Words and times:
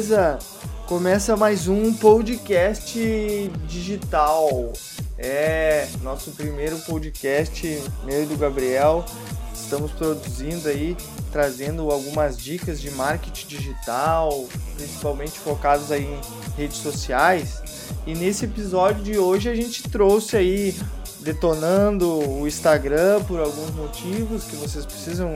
Beleza? 0.00 0.38
Começa 0.86 1.36
mais 1.36 1.68
um 1.68 1.92
podcast 1.92 2.98
digital. 3.68 4.72
É 5.18 5.86
nosso 6.02 6.30
primeiro 6.30 6.78
podcast, 6.78 7.82
meu 8.06 8.22
e 8.22 8.26
do 8.26 8.34
Gabriel. 8.38 9.04
Estamos 9.54 9.92
produzindo 9.92 10.70
aí, 10.70 10.96
trazendo 11.30 11.90
algumas 11.90 12.38
dicas 12.38 12.80
de 12.80 12.90
marketing 12.92 13.46
digital, 13.46 14.48
principalmente 14.74 15.38
focados 15.38 15.92
aí 15.92 16.04
em 16.06 16.20
redes 16.56 16.78
sociais. 16.78 17.60
E 18.06 18.14
nesse 18.14 18.46
episódio 18.46 19.04
de 19.04 19.18
hoje 19.18 19.50
a 19.50 19.54
gente 19.54 19.82
trouxe 19.82 20.34
aí 20.34 20.74
detonando 21.20 22.08
o 22.08 22.48
Instagram 22.48 23.22
por 23.24 23.38
alguns 23.38 23.70
motivos 23.74 24.44
que 24.44 24.56
vocês 24.56 24.86
precisam 24.86 25.34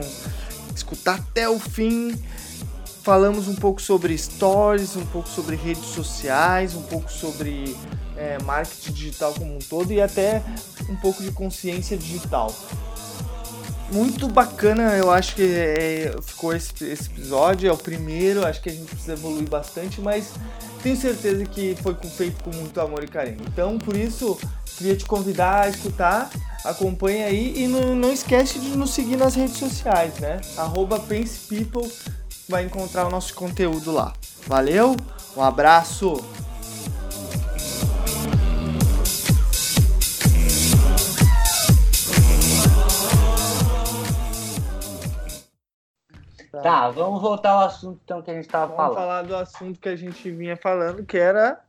escutar 0.75 1.19
até 1.19 1.47
o 1.47 1.59
fim. 1.59 2.19
Falamos 3.05 3.47
um 3.47 3.53
pouco 3.53 3.79
sobre 3.79 4.17
stories, 4.17 4.95
um 4.95 5.05
pouco 5.05 5.29
sobre 5.29 5.55
redes 5.55 5.85
sociais, 5.89 6.73
um 6.73 6.81
pouco 6.81 7.11
sobre 7.11 7.77
é, 8.17 8.41
marketing 8.41 8.93
digital 8.93 9.31
como 9.31 9.55
um 9.55 9.59
todo 9.59 9.93
e 9.93 10.01
até 10.01 10.41
um 10.89 10.95
pouco 10.95 11.21
de 11.21 11.31
consciência 11.31 11.95
digital. 11.95 12.51
Muito 13.91 14.27
bacana, 14.27 14.97
eu 14.97 15.11
acho 15.11 15.35
que 15.35 15.43
é, 15.43 16.15
ficou 16.19 16.51
esse, 16.55 16.83
esse 16.83 17.07
episódio, 17.11 17.69
é 17.69 17.71
o 17.71 17.77
primeiro, 17.77 18.43
acho 18.43 18.59
que 18.59 18.69
a 18.69 18.73
gente 18.73 18.87
precisa 18.87 19.13
evoluir 19.13 19.47
bastante, 19.47 20.01
mas 20.01 20.31
tenho 20.81 20.97
certeza 20.97 21.45
que 21.45 21.77
foi 21.83 21.95
feito 22.09 22.43
com 22.43 22.49
muito 22.55 22.81
amor 22.81 23.03
e 23.03 23.07
carinho. 23.07 23.37
Então, 23.47 23.77
por 23.77 23.95
isso, 23.95 24.35
queria 24.79 24.95
te 24.95 25.05
convidar 25.05 25.65
a 25.65 25.69
escutar, 25.69 26.31
acompanha 26.63 27.27
aí 27.27 27.53
e 27.55 27.67
não, 27.67 27.95
não 27.95 28.11
esquece 28.11 28.57
de 28.57 28.75
nos 28.75 28.95
seguir 28.95 29.15
nas 29.15 29.35
redes 29.35 29.57
sociais, 29.57 30.15
né? 30.17 30.41
Arroba 30.57 30.97
vai 32.47 32.63
encontrar 32.63 33.05
o 33.07 33.09
nosso 33.09 33.33
conteúdo 33.33 33.91
lá. 33.91 34.13
Valeu, 34.47 34.95
um 35.35 35.41
abraço! 35.41 36.23
Tá, 46.63 46.89
vamos 46.89 47.21
voltar 47.21 47.51
ao 47.51 47.65
assunto 47.65 47.99
então 48.03 48.21
que 48.21 48.31
a 48.31 48.33
gente 48.33 48.45
estava 48.45 48.75
falando. 48.75 48.95
Vamos 48.95 49.03
falar 49.03 49.21
do 49.23 49.35
assunto 49.35 49.79
que 49.79 49.89
a 49.89 49.95
gente 49.95 50.31
vinha 50.31 50.57
falando, 50.57 51.05
que 51.05 51.17
era 51.17 51.61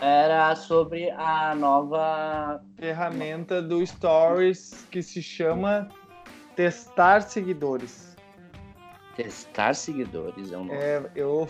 era 0.00 0.54
sobre 0.56 1.10
a 1.10 1.54
nova 1.54 2.60
ferramenta 2.76 3.62
do 3.62 3.86
Stories 3.86 4.86
que 4.90 5.02
se 5.02 5.22
chama 5.22 5.88
Testar 6.56 7.22
Seguidores. 7.22 8.11
Testar 9.16 9.74
seguidores 9.74 10.52
é 10.52 10.56
um 10.56 10.64
nome. 10.64 10.78
É, 10.78 11.02
eu, 11.14 11.48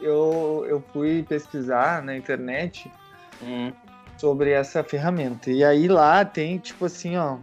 eu, 0.00 0.66
eu 0.68 0.80
fui 0.92 1.22
pesquisar 1.22 2.02
na 2.02 2.16
internet 2.16 2.90
Hum, 3.42 3.72
sobre 4.16 4.50
essa 4.50 4.82
ferramenta. 4.82 5.50
E 5.50 5.62
aí 5.64 5.86
lá 5.88 6.24
tem, 6.24 6.58
tipo 6.58 6.84
assim, 6.86 7.16
ó, 7.16 7.38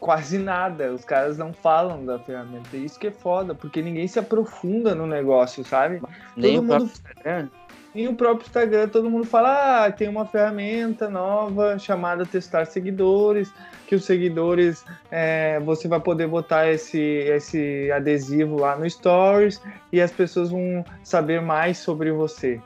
quase 0.00 0.38
nada. 0.38 0.92
Os 0.92 1.04
caras 1.04 1.36
não 1.36 1.52
falam 1.52 2.04
da 2.04 2.18
ferramenta. 2.18 2.76
E 2.76 2.84
Isso 2.84 2.98
que 2.98 3.08
é 3.08 3.10
foda, 3.10 3.54
porque 3.54 3.82
ninguém 3.82 4.06
se 4.08 4.18
aprofunda 4.18 4.94
no 4.94 5.06
negócio, 5.06 5.64
sabe? 5.64 6.00
nem 6.36 6.54
todo 6.54 6.64
o 6.64 6.66
próprio 6.66 6.86
mundo- 6.86 6.92
Instagram. 6.92 7.48
E 7.94 8.06
o 8.06 8.14
próprio 8.14 8.46
Instagram, 8.46 8.88
todo 8.88 9.10
mundo 9.10 9.24
fala, 9.24 9.86
ah, 9.86 9.90
tem 9.90 10.08
uma 10.08 10.26
ferramenta 10.26 11.08
nova 11.08 11.78
chamada 11.78 12.26
Testar 12.26 12.66
Seguidores, 12.66 13.52
que 13.86 13.94
os 13.94 14.04
seguidores, 14.04 14.84
é, 15.10 15.58
você 15.60 15.88
vai 15.88 15.98
poder 15.98 16.28
botar 16.28 16.68
esse, 16.68 17.00
esse 17.00 17.90
adesivo 17.90 18.60
lá 18.60 18.76
no 18.76 18.88
Stories 18.88 19.60
e 19.90 20.00
as 20.00 20.12
pessoas 20.12 20.50
vão 20.50 20.84
saber 21.02 21.40
mais 21.40 21.78
sobre 21.78 22.12
você. 22.12 22.60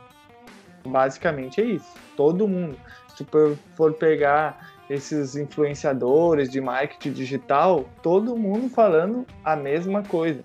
Basicamente 0.85 1.61
é 1.61 1.65
isso. 1.65 1.95
Todo 2.17 2.49
mundo. 2.49 2.77
Se 3.09 3.25
tu 3.25 3.59
for 3.77 3.93
pegar 3.95 4.73
esses 4.91 5.37
influenciadores 5.37 6.51
de 6.51 6.61
marketing 6.61 7.13
digital, 7.13 7.89
todo 8.03 8.37
mundo 8.37 8.69
falando 8.69 9.25
a 9.45 9.55
mesma 9.55 10.03
coisa. 10.03 10.43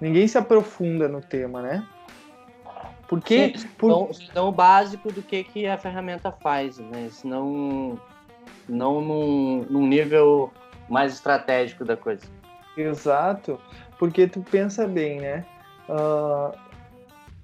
Ninguém 0.00 0.26
se 0.26 0.36
aprofunda 0.36 1.08
no 1.08 1.20
tema, 1.20 1.62
né? 1.62 1.86
Porque, 3.08 3.54
por, 3.78 3.86
Então, 3.90 4.10
então, 4.30 4.48
o 4.48 4.52
básico 4.52 5.12
do 5.12 5.22
que, 5.22 5.44
que 5.44 5.66
a 5.66 5.76
ferramenta 5.78 6.32
faz, 6.32 6.78
né? 6.78 7.08
Se 7.10 7.26
não, 7.26 7.98
num, 8.68 9.64
num 9.70 9.86
nível 9.86 10.52
mais 10.88 11.12
estratégico 11.14 11.84
da 11.84 11.96
coisa. 11.96 12.26
Exato, 12.76 13.58
porque 13.98 14.26
tu 14.26 14.40
pensa 14.50 14.86
bem, 14.86 15.20
né? 15.20 15.44
Ah, 15.88 16.52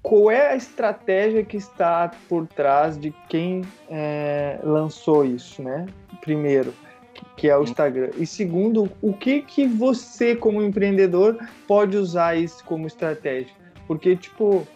qual 0.01 0.29
é 0.29 0.51
a 0.51 0.55
estratégia 0.55 1.43
que 1.45 1.55
está 1.57 2.11
por 2.27 2.45
trás 2.45 2.99
de 2.99 3.11
quem 3.29 3.61
é, 3.89 4.59
lançou 4.63 5.25
isso, 5.25 5.63
né? 5.63 5.85
Primeiro, 6.19 6.73
que- 7.13 7.25
que 7.37 7.49
é 7.49 7.57
o 7.57 7.63
Instagram. 7.63 8.09
E 8.17 8.25
segundo, 8.27 8.91
o 9.01 9.13
que 9.13 9.41
que 9.41 9.65
você, 9.65 10.35
como 10.35 10.61
empreendedor, 10.61 11.37
pode 11.65 11.95
usar 11.95 12.35
isso 12.35 12.63
como 12.65 12.85
estratégia? 12.85 13.53
Porque, 13.87 14.15
tipo, 14.15 14.67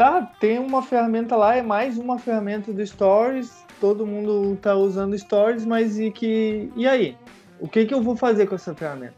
tá, 0.00 0.22
tem 0.40 0.58
uma 0.58 0.80
ferramenta 0.80 1.36
lá, 1.36 1.56
é 1.56 1.60
mais 1.60 1.98
uma 1.98 2.18
ferramenta 2.18 2.72
do 2.72 2.86
Stories, 2.86 3.66
todo 3.78 4.06
mundo 4.06 4.56
tá 4.56 4.74
usando 4.74 5.18
Stories, 5.18 5.66
mas 5.66 5.98
e 5.98 6.10
que. 6.10 6.72
E 6.74 6.88
aí? 6.88 7.18
O 7.60 7.68
que, 7.68 7.84
que 7.84 7.92
eu 7.92 8.02
vou 8.02 8.16
fazer 8.16 8.46
com 8.46 8.54
essa 8.54 8.74
ferramenta? 8.74 9.12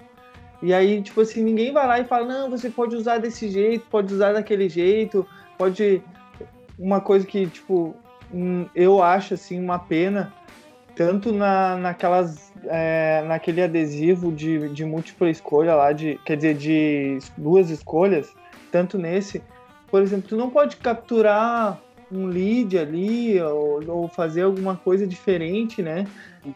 E 0.60 0.74
aí, 0.74 1.00
tipo 1.00 1.20
assim, 1.20 1.40
ninguém 1.40 1.72
vai 1.72 1.86
lá 1.86 2.00
e 2.00 2.04
fala, 2.04 2.26
não, 2.26 2.50
você 2.50 2.68
pode 2.68 2.96
usar 2.96 3.18
desse 3.18 3.48
jeito, 3.48 3.86
pode 3.88 4.12
usar 4.12 4.32
daquele 4.32 4.68
jeito, 4.68 5.24
pode. 5.56 6.02
Uma 6.76 7.00
coisa 7.00 7.24
que, 7.24 7.46
tipo, 7.46 7.94
hum, 8.34 8.66
eu 8.74 9.00
acho 9.00 9.34
assim 9.34 9.60
uma 9.60 9.78
pena, 9.78 10.32
tanto 10.96 11.32
na, 11.32 11.76
naquelas. 11.76 12.52
é, 12.64 13.22
naquele 13.28 13.62
adesivo 13.62 14.32
de, 14.32 14.68
de 14.70 14.84
múltipla 14.84 15.30
escolha 15.30 15.76
lá, 15.76 15.92
de, 15.92 16.18
quer 16.24 16.34
dizer, 16.34 16.56
de 16.56 17.18
duas 17.36 17.70
escolhas, 17.70 18.34
tanto 18.72 18.98
nesse, 18.98 19.40
por 19.92 20.00
exemplo, 20.00 20.26
tu 20.26 20.36
não 20.36 20.48
pode 20.48 20.76
capturar 20.76 21.78
um 22.10 22.26
lead 22.26 22.78
ali 22.78 23.38
ou, 23.42 23.86
ou 23.86 24.08
fazer 24.08 24.40
alguma 24.40 24.74
coisa 24.74 25.06
diferente, 25.06 25.82
né? 25.82 26.06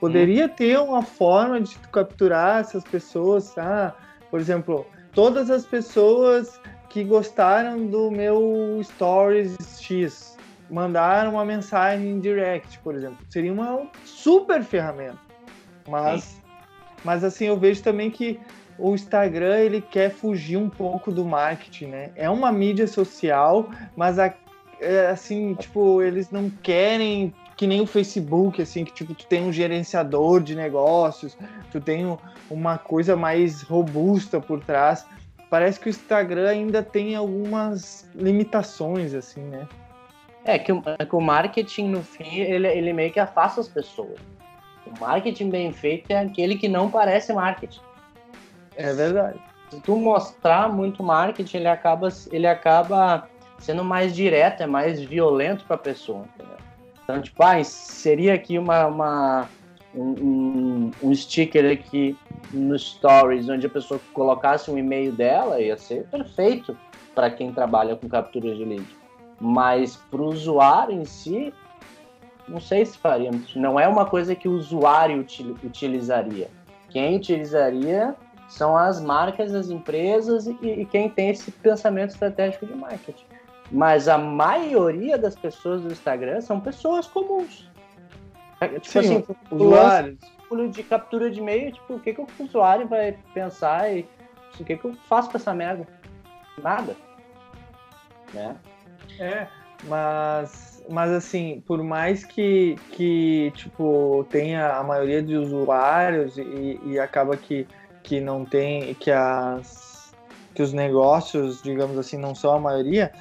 Poderia 0.00 0.48
ter 0.48 0.78
uma 0.78 1.02
forma 1.02 1.60
de 1.60 1.76
tu 1.76 1.88
capturar 1.90 2.60
essas 2.60 2.82
pessoas, 2.82 3.52
tá? 3.52 3.94
Por 4.30 4.40
exemplo, 4.40 4.86
todas 5.12 5.50
as 5.50 5.66
pessoas 5.66 6.58
que 6.88 7.04
gostaram 7.04 7.86
do 7.86 8.10
meu 8.10 8.80
Stories 8.82 9.54
X 9.82 10.38
mandaram 10.70 11.32
uma 11.32 11.44
mensagem 11.44 12.12
em 12.12 12.20
direct, 12.20 12.78
por 12.78 12.94
exemplo. 12.94 13.18
Seria 13.28 13.52
uma 13.52 13.86
super 14.02 14.64
ferramenta. 14.64 15.18
Mas, 15.86 16.40
mas 17.04 17.22
assim, 17.22 17.44
eu 17.44 17.58
vejo 17.58 17.82
também 17.82 18.10
que 18.10 18.40
o 18.78 18.94
Instagram 18.94 19.58
ele 19.58 19.80
quer 19.80 20.10
fugir 20.10 20.56
um 20.56 20.68
pouco 20.68 21.10
do 21.10 21.24
marketing, 21.24 21.86
né? 21.86 22.10
É 22.16 22.28
uma 22.28 22.52
mídia 22.52 22.86
social, 22.86 23.68
mas 23.96 24.18
a- 24.18 24.34
é, 24.80 25.06
assim, 25.06 25.54
tipo, 25.54 26.02
eles 26.02 26.30
não 26.30 26.50
querem 26.50 27.32
que 27.56 27.66
nem 27.66 27.80
o 27.80 27.86
Facebook, 27.86 28.60
assim, 28.60 28.84
que 28.84 28.92
tipo, 28.92 29.14
tu 29.14 29.26
tem 29.26 29.42
um 29.42 29.50
gerenciador 29.52 30.42
de 30.42 30.54
negócios, 30.54 31.36
tu 31.72 31.80
tem 31.80 32.04
um- 32.04 32.18
uma 32.50 32.76
coisa 32.76 33.16
mais 33.16 33.62
robusta 33.62 34.38
por 34.38 34.62
trás. 34.62 35.06
Parece 35.48 35.80
que 35.80 35.88
o 35.88 35.90
Instagram 35.90 36.50
ainda 36.50 36.82
tem 36.82 37.16
algumas 37.16 38.06
limitações, 38.14 39.14
assim, 39.14 39.40
né? 39.40 39.66
É 40.44 40.58
que, 40.58 40.70
o- 40.70 40.82
é 40.98 41.04
que 41.04 41.16
o 41.16 41.20
marketing, 41.20 41.88
no 41.88 42.02
fim, 42.02 42.40
ele, 42.40 42.68
ele 42.68 42.92
meio 42.92 43.10
que 43.10 43.18
afasta 43.18 43.60
as 43.60 43.68
pessoas. 43.68 44.18
O 44.86 45.00
marketing 45.00 45.48
bem 45.48 45.72
feito 45.72 46.10
é 46.10 46.18
aquele 46.20 46.56
que 46.56 46.68
não 46.68 46.90
parece 46.90 47.32
marketing. 47.32 47.80
É 48.76 48.92
verdade. 48.92 49.38
Se 49.70 49.80
tu 49.80 49.96
mostrar 49.96 50.68
muito 50.72 51.02
marketing, 51.02 51.58
ele 51.58 51.68
acaba, 51.68 52.08
ele 52.30 52.46
acaba 52.46 53.28
sendo 53.58 53.82
mais 53.82 54.14
direto, 54.14 54.62
é 54.62 54.66
mais 54.66 55.00
violento 55.00 55.64
para 55.64 55.76
a 55.76 55.78
pessoa. 55.78 56.24
Entendeu? 56.34 56.56
Então, 57.02 57.20
tipo, 57.22 57.42
ah, 57.42 57.62
seria 57.64 58.34
aqui 58.34 58.58
uma, 58.58 58.86
uma- 58.86 59.48
um, 59.94 60.02
um, 60.02 60.92
um 61.02 61.14
sticker 61.14 61.72
aqui 61.72 62.16
no 62.52 62.78
Stories, 62.78 63.48
onde 63.48 63.66
a 63.66 63.70
pessoa 63.70 64.00
colocasse 64.12 64.70
um 64.70 64.78
e-mail 64.78 65.12
dela, 65.12 65.60
ia 65.60 65.76
ser 65.76 66.04
perfeito 66.04 66.76
para 67.14 67.30
quem 67.30 67.52
trabalha 67.52 67.96
com 67.96 68.08
captura 68.08 68.54
de 68.54 68.64
lead. 68.64 68.86
Mas 69.40 69.96
para 70.10 70.20
o 70.20 70.26
usuário 70.26 70.94
em 70.94 71.04
si, 71.04 71.52
não 72.48 72.60
sei 72.60 72.84
se 72.86 72.96
faria. 72.98 73.30
Não 73.54 73.80
é 73.80 73.88
uma 73.88 74.04
coisa 74.06 74.34
que 74.34 74.46
o 74.48 74.52
usuário 74.52 75.20
util- 75.20 75.56
utilizaria. 75.64 76.48
Quem 76.90 77.16
utilizaria 77.16 78.14
são 78.48 78.76
as 78.76 79.00
marcas, 79.00 79.54
as 79.54 79.70
empresas 79.70 80.46
e, 80.46 80.56
e 80.62 80.86
quem 80.86 81.08
tem 81.08 81.30
esse 81.30 81.50
pensamento 81.50 82.10
estratégico 82.10 82.66
de 82.66 82.74
marketing. 82.74 83.24
Mas 83.70 84.08
a 84.08 84.16
maioria 84.16 85.18
das 85.18 85.34
pessoas 85.34 85.82
do 85.82 85.92
Instagram 85.92 86.40
são 86.40 86.60
pessoas 86.60 87.06
comuns. 87.06 87.68
É, 88.60 88.68
Tipo 88.68 88.86
Sim, 88.86 88.98
assim, 88.98 89.24
Usuários. 89.50 90.18
de 90.72 90.82
captura 90.84 91.30
de 91.30 91.40
e-mail, 91.40 91.72
tipo, 91.72 91.94
o 91.94 92.00
que, 92.00 92.14
que 92.14 92.20
o 92.20 92.28
usuário 92.38 92.86
vai 92.86 93.18
pensar 93.34 93.92
e 93.92 94.08
o 94.58 94.64
que, 94.64 94.76
que 94.76 94.84
eu 94.84 94.94
faço 95.08 95.30
com 95.30 95.36
essa 95.36 95.52
merda? 95.52 95.86
nada. 96.62 96.96
Né? 98.32 98.56
É, 99.18 99.46
mas, 99.84 100.84
mas 100.88 101.10
assim, 101.10 101.62
por 101.66 101.82
mais 101.82 102.24
que, 102.24 102.76
que 102.92 103.52
tipo, 103.54 104.26
tenha 104.30 104.76
a 104.76 104.82
maioria 104.82 105.22
de 105.22 105.36
usuários 105.36 106.36
e, 106.38 106.80
e 106.84 106.98
acaba 106.98 107.36
que, 107.36 107.66
que 108.06 108.20
não 108.20 108.44
tem, 108.44 108.94
que, 108.94 109.10
as, 109.10 110.14
que 110.54 110.62
os 110.62 110.72
negócios, 110.72 111.60
digamos 111.60 111.98
assim, 111.98 112.16
não 112.16 112.36
são 112.36 112.54
a 112.54 112.60
maioria, 112.60 113.12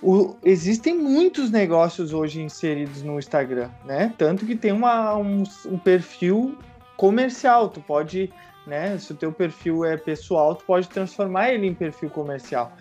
o, 0.00 0.36
existem 0.44 0.96
muitos 0.96 1.50
negócios 1.50 2.12
hoje 2.12 2.40
inseridos 2.40 3.02
no 3.02 3.18
Instagram, 3.18 3.68
né? 3.84 4.14
Tanto 4.16 4.46
que 4.46 4.54
tem 4.54 4.70
uma, 4.70 5.16
um, 5.16 5.42
um 5.66 5.76
perfil 5.76 6.56
comercial, 6.96 7.68
tu 7.68 7.80
pode, 7.80 8.32
né? 8.64 8.96
Se 8.96 9.10
o 9.10 9.16
teu 9.16 9.32
perfil 9.32 9.84
é 9.84 9.96
pessoal, 9.96 10.54
tu 10.54 10.64
pode 10.64 10.88
transformar 10.88 11.50
ele 11.50 11.66
em 11.66 11.74
perfil 11.74 12.08
comercial. 12.08 12.72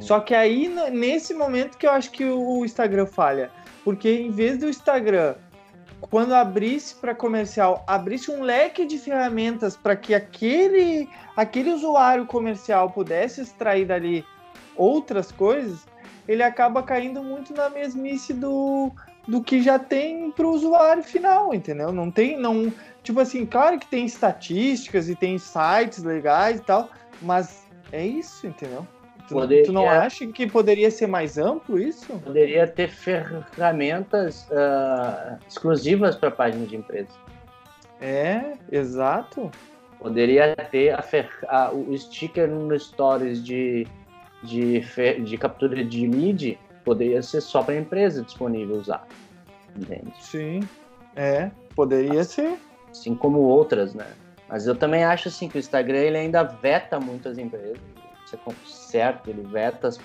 Só 0.00 0.20
que 0.20 0.34
aí, 0.34 0.72
nesse 0.92 1.34
momento 1.34 1.76
que 1.76 1.86
eu 1.86 1.90
acho 1.90 2.10
que 2.12 2.24
o 2.24 2.64
Instagram 2.64 3.06
falha. 3.06 3.50
Porque 3.84 4.10
em 4.10 4.30
vez 4.30 4.58
do 4.58 4.68
Instagram, 4.68 5.34
quando 6.10 6.32
abrisse 6.32 6.94
para 6.94 7.14
comercial, 7.14 7.84
abrisse 7.86 8.30
um 8.30 8.42
leque 8.42 8.84
de 8.84 8.98
ferramentas 8.98 9.76
para 9.76 9.96
que 9.96 10.14
aquele, 10.14 11.08
aquele 11.36 11.70
usuário 11.70 12.26
comercial 12.26 12.90
pudesse 12.90 13.40
extrair 13.40 13.86
dali 13.86 14.24
outras 14.76 15.30
coisas, 15.30 15.86
ele 16.26 16.42
acaba 16.42 16.82
caindo 16.82 17.22
muito 17.22 17.54
na 17.54 17.68
mesmice 17.68 18.32
do, 18.32 18.90
do 19.26 19.42
que 19.42 19.62
já 19.62 19.78
tem 19.78 20.30
para 20.30 20.46
o 20.46 20.52
usuário 20.52 21.02
final, 21.02 21.54
entendeu? 21.54 21.92
Não 21.92 22.10
tem, 22.10 22.38
não, 22.38 22.72
tipo 23.02 23.20
assim, 23.20 23.46
claro 23.46 23.78
que 23.78 23.86
tem 23.86 24.04
estatísticas 24.04 25.08
e 25.08 25.14
tem 25.14 25.38
sites 25.38 26.02
legais 26.02 26.58
e 26.58 26.62
tal, 26.62 26.88
mas 27.20 27.66
é 27.92 28.04
isso, 28.04 28.46
entendeu? 28.46 28.86
Tu, 29.28 29.34
poderia, 29.34 29.64
tu 29.64 29.72
não 29.72 29.88
acha 29.88 30.26
que 30.26 30.46
poderia 30.46 30.90
ser 30.90 31.06
mais 31.06 31.38
amplo 31.38 31.78
isso? 31.78 32.12
Poderia 32.20 32.66
ter 32.66 32.88
ferramentas 32.88 34.46
uh, 34.50 35.38
exclusivas 35.48 36.14
para 36.14 36.30
página 36.30 36.66
de 36.66 36.76
empresa. 36.76 37.08
É, 38.00 38.52
exato. 38.70 39.50
Poderia 39.98 40.54
ter 40.70 40.90
a 40.90 41.00
fer, 41.00 41.30
a, 41.48 41.70
o 41.72 41.96
sticker 41.96 42.48
no 42.48 42.78
stories 42.78 43.42
de, 43.42 43.86
de, 44.42 44.80
de 45.24 45.38
captura 45.38 45.82
de 45.82 46.06
lead, 46.06 46.58
poderia 46.84 47.22
ser 47.22 47.40
só 47.40 47.62
para 47.62 47.74
a 47.74 47.78
empresa 47.78 48.22
disponível 48.22 48.76
usar. 48.76 49.06
Entende? 49.74 50.12
Sim, 50.20 50.60
é, 51.16 51.50
poderia 51.74 52.20
assim, 52.20 52.42
ser. 52.42 52.58
Assim 52.90 53.14
como 53.14 53.38
outras, 53.38 53.94
né? 53.94 54.06
Mas 54.48 54.66
eu 54.66 54.76
também 54.76 55.02
acho 55.02 55.28
assim 55.28 55.48
que 55.48 55.56
o 55.56 55.58
Instagram 55.58 55.96
ele 55.96 56.18
ainda 56.18 56.42
veta 56.42 57.00
muitas 57.00 57.38
empresas 57.38 57.93
certo, 58.64 59.28
ele 59.28 59.42
veta 59.42 59.88
as 59.88 59.98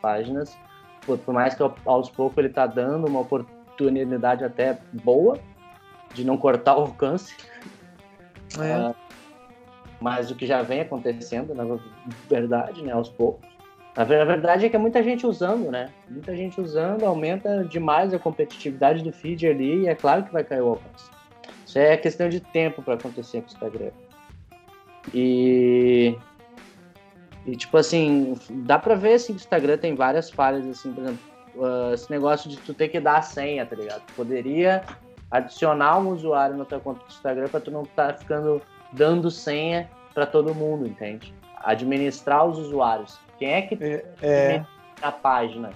páginas, 0.00 0.56
por, 1.04 1.18
por 1.18 1.34
mais 1.34 1.54
que 1.54 1.62
aos 1.84 2.10
poucos 2.10 2.38
ele 2.38 2.48
está 2.48 2.66
dando 2.66 3.06
uma 3.06 3.20
oportunidade 3.20 4.44
até 4.44 4.78
boa 4.92 5.38
de 6.14 6.24
não 6.24 6.36
cortar 6.36 6.76
o 6.76 6.82
alcance. 6.82 7.36
É. 8.58 8.88
Uh, 8.88 8.94
mas 10.00 10.30
o 10.30 10.34
que 10.34 10.46
já 10.46 10.62
vem 10.62 10.80
acontecendo, 10.80 11.54
na 11.54 11.64
verdade, 12.28 12.82
né, 12.82 12.92
aos 12.92 13.08
poucos. 13.08 13.46
A 13.96 14.04
verdade 14.04 14.66
é 14.66 14.68
que 14.68 14.76
é 14.76 14.78
muita 14.78 15.02
gente 15.02 15.26
usando, 15.26 15.70
né? 15.70 15.88
Muita 16.10 16.36
gente 16.36 16.60
usando, 16.60 17.04
aumenta 17.04 17.64
demais 17.64 18.12
a 18.12 18.18
competitividade 18.18 19.02
do 19.02 19.10
feed 19.10 19.46
ali 19.46 19.84
e 19.84 19.88
é 19.88 19.94
claro 19.94 20.24
que 20.24 20.32
vai 20.32 20.44
cair 20.44 20.60
o 20.60 20.68
alcance. 20.68 21.10
Isso 21.66 21.78
é 21.78 21.96
questão 21.96 22.28
de 22.28 22.38
tempo 22.38 22.82
para 22.82 22.94
acontecer 22.94 23.40
com 23.40 23.46
o 23.46 23.50
Instagram. 23.50 23.90
E 25.14 26.14
e, 27.46 27.56
tipo 27.56 27.76
assim, 27.76 28.34
dá 28.50 28.78
pra 28.78 28.96
ver, 28.96 29.14
assim, 29.14 29.32
que 29.32 29.38
o 29.38 29.42
Instagram 29.42 29.78
tem 29.78 29.94
várias 29.94 30.28
falhas, 30.30 30.66
assim, 30.66 30.92
por 30.92 31.04
exemplo, 31.04 31.20
uh, 31.54 31.94
esse 31.94 32.10
negócio 32.10 32.50
de 32.50 32.56
tu 32.56 32.74
ter 32.74 32.88
que 32.88 32.98
dar 32.98 33.18
a 33.18 33.22
senha, 33.22 33.64
tá 33.64 33.76
ligado? 33.76 34.02
Tu 34.06 34.14
poderia 34.14 34.82
adicionar 35.30 35.98
um 35.98 36.08
usuário 36.08 36.56
na 36.56 36.64
tua 36.64 36.80
conta 36.80 37.00
do 37.04 37.08
Instagram 37.08 37.48
pra 37.48 37.60
tu 37.60 37.70
não 37.70 37.82
estar 37.82 38.12
tá 38.12 38.18
ficando 38.18 38.60
dando 38.92 39.30
senha 39.30 39.88
para 40.12 40.26
todo 40.26 40.54
mundo, 40.54 40.86
entende? 40.86 41.32
Administrar 41.62 42.44
os 42.44 42.58
usuários. 42.58 43.18
Quem 43.38 43.52
é 43.52 43.62
que 43.62 43.74
é, 43.84 44.04
é. 44.22 44.64
a 45.00 45.12
página? 45.12 45.70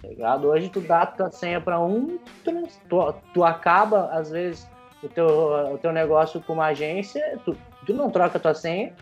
Tá 0.00 0.08
ligado? 0.08 0.46
Hoje 0.46 0.68
tu 0.68 0.80
dá 0.80 1.02
a 1.02 1.06
tua 1.06 1.30
senha 1.32 1.60
para 1.60 1.80
um, 1.80 2.18
tu, 2.44 2.68
tu, 2.88 3.14
tu, 3.34 3.44
acaba, 3.44 4.10
às 4.12 4.30
vezes, 4.30 4.70
o 5.02 5.08
teu, 5.08 5.26
o 5.72 5.78
teu 5.78 5.92
negócio 5.92 6.40
com 6.40 6.52
uma 6.52 6.66
agência, 6.66 7.40
tu, 7.44 7.56
tu 7.84 7.92
não 7.92 8.08
troca 8.08 8.38
a 8.38 8.40
tua 8.40 8.54
senha, 8.54 8.92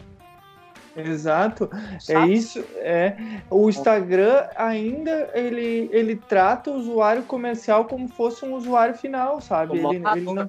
Exato. 0.96 1.70
É 2.08 2.26
isso. 2.26 2.64
É 2.76 3.16
o 3.50 3.68
Instagram 3.68 4.46
ainda 4.56 5.30
ele, 5.34 5.88
ele 5.92 6.16
trata 6.16 6.70
o 6.70 6.76
usuário 6.76 7.22
comercial 7.24 7.84
como 7.84 8.08
fosse 8.08 8.44
um 8.44 8.54
usuário 8.54 8.94
final, 8.94 9.40
sabe? 9.40 9.78
Ele, 9.78 9.96
ele 9.96 10.20
não 10.20 10.48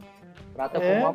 trata 0.54 0.78
é, 0.78 1.02
como 1.02 1.14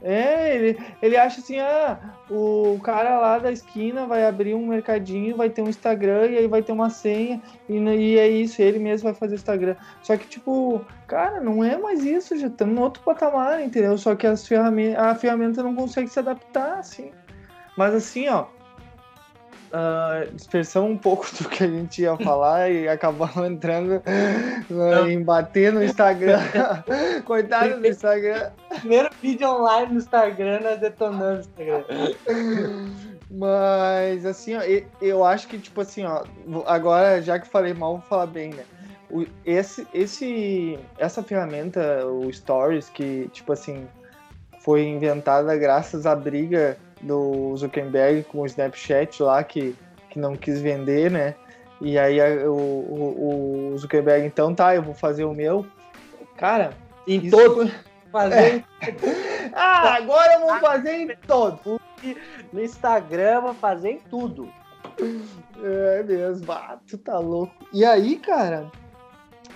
é, 0.00 0.54
ele, 0.54 0.78
ele 1.02 1.16
acha 1.16 1.40
assim, 1.40 1.58
ah, 1.58 1.98
o 2.30 2.78
cara 2.84 3.18
lá 3.18 3.38
da 3.38 3.50
esquina 3.50 4.06
vai 4.06 4.24
abrir 4.24 4.54
um 4.54 4.66
mercadinho, 4.66 5.36
vai 5.36 5.50
ter 5.50 5.60
um 5.60 5.68
Instagram 5.68 6.26
e 6.26 6.38
aí 6.38 6.46
vai 6.46 6.62
ter 6.62 6.70
uma 6.70 6.88
senha 6.88 7.42
e, 7.68 7.74
e 7.76 8.16
é 8.16 8.28
isso, 8.28 8.62
ele 8.62 8.78
mesmo 8.78 9.04
vai 9.04 9.14
fazer 9.14 9.34
o 9.34 9.36
Instagram. 9.36 9.74
Só 10.02 10.16
que, 10.16 10.26
tipo, 10.28 10.84
cara, 11.06 11.40
não 11.40 11.64
é 11.64 11.76
mais 11.76 12.04
isso, 12.04 12.38
já 12.38 12.46
estamos 12.46 12.76
no 12.76 12.82
outro 12.82 13.02
patamar, 13.02 13.60
entendeu? 13.60 13.98
Só 13.98 14.14
que 14.14 14.26
as 14.26 14.46
ferramentas, 14.46 15.02
a 15.02 15.14
ferramenta 15.16 15.62
não 15.64 15.74
consegue 15.74 16.08
se 16.08 16.18
adaptar, 16.20 16.78
assim. 16.78 17.10
Mas 17.78 17.94
assim, 17.94 18.28
ó, 18.28 18.42
uh, 18.42 20.32
dispersamos 20.34 20.90
um 20.90 20.98
pouco 20.98 21.28
do 21.40 21.48
que 21.48 21.62
a 21.62 21.68
gente 21.68 22.02
ia 22.02 22.16
falar 22.16 22.68
e 22.68 22.88
acabamos 22.88 23.36
entrando 23.48 24.02
uh, 24.68 25.08
em 25.08 25.22
bater 25.22 25.72
no 25.72 25.84
Instagram. 25.84 26.40
Coitado 27.24 27.78
do 27.78 27.86
Instagram. 27.86 28.50
Primeiro 28.80 29.10
vídeo 29.22 29.48
online 29.48 29.92
no 29.92 29.98
Instagram, 29.98 30.58
nós 30.60 30.80
detonando 30.80 31.36
o 31.36 31.40
Instagram. 31.40 31.84
Mas 33.30 34.26
assim, 34.26 34.56
ó, 34.56 34.62
eu 35.00 35.24
acho 35.24 35.46
que, 35.46 35.56
tipo 35.56 35.80
assim, 35.80 36.04
ó, 36.04 36.24
agora 36.66 37.22
já 37.22 37.38
que 37.38 37.46
falei 37.46 37.74
mal, 37.74 37.98
vou 37.98 38.02
falar 38.08 38.26
bem, 38.26 38.54
né? 38.54 38.64
O, 39.08 39.24
esse, 39.46 39.86
esse, 39.94 40.76
essa 40.98 41.22
ferramenta, 41.22 42.04
o 42.04 42.28
Stories, 42.32 42.88
que, 42.88 43.30
tipo 43.32 43.52
assim, 43.52 43.86
foi 44.64 44.84
inventada 44.84 45.56
graças 45.56 46.06
à 46.06 46.16
briga 46.16 46.76
do 47.00 47.56
Zuckerberg 47.56 48.24
com 48.24 48.40
o 48.40 48.46
Snapchat 48.46 49.22
lá, 49.22 49.42
que, 49.42 49.76
que 50.10 50.18
não 50.18 50.36
quis 50.36 50.60
vender, 50.60 51.10
né? 51.10 51.34
E 51.80 51.98
aí 51.98 52.20
o, 52.46 52.52
o, 52.52 53.70
o 53.72 53.78
Zuckerberg, 53.78 54.26
então 54.26 54.54
tá, 54.54 54.74
eu 54.74 54.82
vou 54.82 54.94
fazer 54.94 55.24
o 55.24 55.32
meu. 55.32 55.66
Cara, 56.36 56.70
em 57.06 57.30
todos. 57.30 57.70
Fazer. 58.10 58.64
É. 58.80 58.94
ah, 59.52 59.96
agora 59.96 60.32
eu 60.32 60.40
vou 60.40 60.58
fazer 60.60 60.94
em 60.94 61.14
todos. 61.26 61.78
No 62.50 62.64
Instagram, 62.64 63.42
vou 63.42 63.52
fazer 63.52 63.90
em 63.90 63.98
tudo. 63.98 64.48
É 65.62 66.02
mesmo, 66.02 66.50
ah, 66.50 66.78
tu 66.88 66.96
tá 66.96 67.18
louco. 67.18 67.52
E 67.70 67.84
aí, 67.84 68.16
cara, 68.16 68.72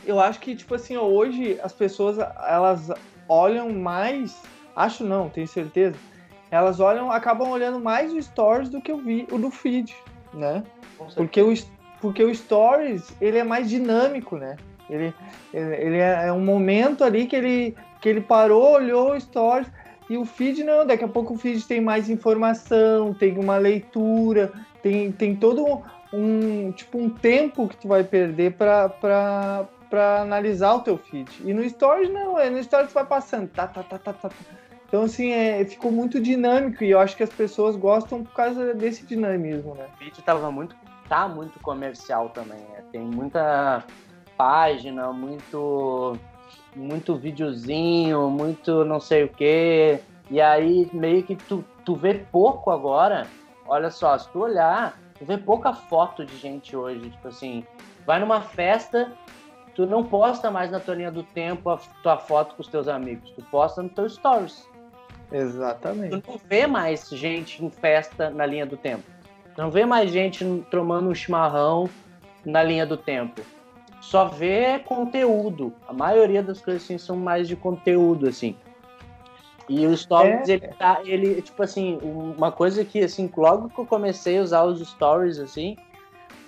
eu 0.05 0.21
acho 0.21 0.39
que, 0.41 0.55
tipo 0.55 0.75
assim, 0.75 0.97
hoje 0.99 1.59
as 1.63 1.73
pessoas, 1.73 2.19
elas 2.19 2.91
olham 3.29 3.71
mais, 3.71 4.37
acho 4.77 5.03
não, 5.03 5.31
tenho 5.31 5.49
certeza, 5.49 5.97
elas 6.53 6.81
olham, 6.81 7.11
acabam 7.11 7.49
olhando 7.49 7.81
mais 7.81 8.13
o 8.13 8.23
stories 8.23 8.69
do 8.69 8.79
que 8.79 8.93
o, 8.93 8.99
vi, 8.99 9.27
o 9.33 9.39
do 9.39 9.51
feed, 9.51 9.97
né? 10.35 10.63
Porque 11.17 11.41
o, 11.41 11.53
porque 11.99 12.23
o 12.23 12.33
stories, 12.33 13.11
ele 13.23 13.39
é 13.39 13.45
mais 13.45 13.71
dinâmico, 13.71 14.37
né? 14.37 14.57
Ele, 14.91 15.15
ele 15.55 15.97
é, 15.97 16.27
é 16.27 16.33
um 16.33 16.45
momento 16.45 17.03
ali 17.03 17.27
que 17.27 17.35
ele, 17.35 17.75
que 18.03 18.09
ele 18.09 18.21
parou, 18.21 18.75
olhou 18.75 19.13
o 19.13 19.21
stories, 19.21 19.67
e 20.11 20.19
o 20.19 20.27
feed 20.27 20.63
não, 20.63 20.87
daqui 20.87 21.05
a 21.05 21.09
pouco 21.09 21.33
o 21.33 21.39
feed 21.39 21.67
tem 21.67 21.81
mais 21.81 22.11
informação, 22.11 23.15
tem 23.15 23.39
uma 23.39 23.57
leitura, 23.57 24.53
tem, 24.83 25.11
tem 25.11 25.35
todo 25.35 25.65
um, 25.65 25.83
um 26.13 26.73
tipo 26.73 26.99
um 26.99 27.09
tempo 27.09 27.67
que 27.67 27.79
tu 27.79 27.89
vai 27.89 28.05
perder 28.05 28.53
para 28.53 30.21
analisar 30.21 30.75
o 30.75 30.81
teu 30.81 30.99
feed. 30.99 31.31
E 31.47 31.55
no 31.55 31.67
stories 31.67 32.13
não, 32.13 32.39
é 32.39 32.51
no 32.51 32.63
stories 32.63 32.91
tu 32.91 32.95
vai 32.95 33.07
passando, 33.07 33.49
tá, 33.49 33.67
tá, 33.67 33.83
tá, 33.83 33.99
tá, 33.99 34.13
tá. 34.13 34.31
Então, 34.93 35.05
assim, 35.05 35.31
é, 35.33 35.65
ficou 35.65 35.91
muito 35.91 36.21
dinâmico 36.21 36.85
e 36.85 36.91
eu 36.91 37.01
acho 37.01 37.17
que 37.17 37.23
as 37.23 37.31
pessoas 37.31 37.77
gostam 37.77 38.23
por 38.23 38.35
causa 38.35 38.75
desse 38.75 39.07
dinamismo, 39.07 39.75
né? 39.75 39.87
O 39.95 39.99
vídeo 39.99 40.23
tava 40.23 40.51
muito, 40.51 40.77
tá 41.09 41.27
muito 41.27 41.59
comercial 41.61 42.29
também, 42.29 42.59
né? 42.59 42.85
Tem 42.93 43.01
muita 43.01 43.83
página, 44.37 45.11
muito, 45.11 46.15
muito 46.77 47.17
videozinho, 47.17 48.29
muito 48.29 48.85
não 48.85 49.01
sei 49.01 49.25
o 49.25 49.31
quê. 49.31 49.99
E 50.31 50.43
aí, 50.43 50.87
meio 50.93 51.23
que 51.23 51.37
tu, 51.37 51.65
tu 51.87 51.97
vê 51.97 52.13
pouco 52.31 52.71
agora. 52.71 53.27
Olha 53.67 53.91
só, 53.91 54.19
se 54.19 54.29
tu 54.29 54.41
olhar, 54.41 55.01
tu 55.19 55.25
vê 55.25 55.39
pouca 55.39 55.73
foto 55.73 56.23
de 56.23 56.37
gente 56.37 56.77
hoje. 56.77 57.09
Tipo 57.09 57.29
assim, 57.29 57.65
vai 58.05 58.21
numa 58.21 58.43
festa, 58.43 59.11
tu 59.75 59.87
não 59.87 60.05
posta 60.05 60.51
mais 60.51 60.71
na 60.71 60.79
tua 60.79 60.97
linha 60.97 61.11
do 61.11 61.23
tempo 61.23 61.71
a 61.71 61.79
tua 62.03 62.19
foto 62.19 62.57
com 62.57 62.61
os 62.61 62.69
teus 62.69 62.89
amigos. 62.89 63.31
Tu 63.31 63.43
posta 63.45 63.83
no 63.83 63.89
teu 63.89 64.07
stories. 64.07 64.71
Exatamente. 65.33 66.21
Tu 66.21 66.31
não 66.31 66.41
vê 66.49 66.67
mais 66.67 67.09
gente 67.09 67.65
em 67.65 67.71
festa 67.71 68.31
na 68.31 68.47
linha 68.47 68.67
do 68.67 68.77
tempo. 68.77 69.05
Não 69.57 69.71
vê 69.71 69.85
mais 69.85 70.11
gente 70.11 70.45
tomando 70.71 71.11
um 71.11 71.15
chimarrão 71.15 71.89
na 72.45 72.63
linha 72.63 72.87
do 72.87 72.97
tempo. 72.97 73.41
Só 74.01 74.27
vê 74.27 74.79
conteúdo. 74.81 75.73
A 75.87 75.93
maioria 75.93 76.43
das 76.43 76.61
coisas 76.61 76.83
assim 76.83 76.99
são 76.99 77.17
mais 77.17 77.47
de 77.47 77.55
conteúdo, 77.55 78.29
assim. 78.29 78.57
E 79.69 79.87
o 79.87 79.97
Stories, 79.97 80.49
é. 80.49 80.55
ele 80.55 80.69
tá, 80.69 81.01
ele, 81.05 81.41
tipo 81.41 81.63
assim, 81.63 81.99
uma 82.03 82.51
coisa 82.51 82.85
que, 82.85 83.01
assim, 83.01 83.31
logo 83.37 83.69
que 83.69 83.79
eu 83.79 83.87
comecei 83.87 84.39
a 84.39 84.43
usar 84.43 84.65
os 84.65 84.81
Stories, 84.87 85.39
assim, 85.39 85.77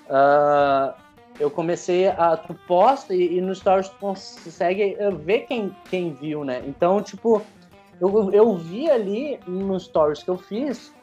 uh, 0.07 0.93
eu 1.38 1.50
comecei 1.50 2.09
a, 2.09 2.37
tu 2.37 2.55
posta 2.67 3.14
e, 3.14 3.38
e 3.38 3.41
no 3.41 3.55
Stories 3.55 3.88
tu 3.88 3.97
consegue 3.99 4.97
ver 5.23 5.41
quem, 5.41 5.75
quem 5.91 6.12
viu, 6.12 6.45
né? 6.45 6.62
Então, 6.67 7.00
tipo, 7.00 7.41
eu, 8.01 8.33
eu 8.33 8.57
vi 8.57 8.91
ali 8.91 9.41
nos 9.47 9.85
Stories 9.85 10.23
que 10.23 10.31
eu 10.31 10.39
fiz 10.39 10.95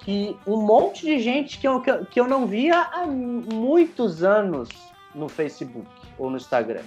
que 0.00 0.36
um 0.46 0.62
monte 0.62 1.04
de 1.04 1.18
gente 1.18 1.58
que 1.58 1.66
eu, 1.66 1.80
que 1.80 2.20
eu 2.20 2.26
não 2.26 2.46
via 2.46 2.80
há 2.80 3.06
muitos 3.06 4.22
anos 4.22 4.68
no 5.14 5.28
Facebook 5.28 5.88
ou 6.16 6.30
no 6.30 6.36
Instagram 6.36 6.82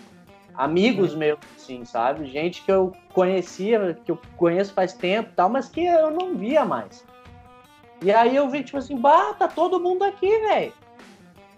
amigos 0.56 1.16
meus, 1.16 1.40
assim, 1.56 1.84
sabe? 1.86 2.26
Gente 2.28 2.64
que 2.64 2.72
eu 2.72 2.94
conhecia, 3.14 3.98
que 4.06 4.12
eu 4.12 4.20
conheço 4.38 4.74
faz 4.74 4.94
tempo 4.94 5.32
tal, 5.36 5.50
mas 5.50 5.70
que 5.70 5.84
eu 5.84 6.12
não 6.12 6.36
via 6.36 6.66
mais. 6.66 7.06
E 8.02 8.12
aí 8.12 8.36
eu 8.36 8.50
vi, 8.50 8.64
tipo 8.64 8.78
assim, 8.78 8.98
bah, 8.98 9.34
tá 9.34 9.48
todo 9.48 9.80
mundo 9.80 10.04
aqui, 10.04 10.28
velho. 10.28 10.74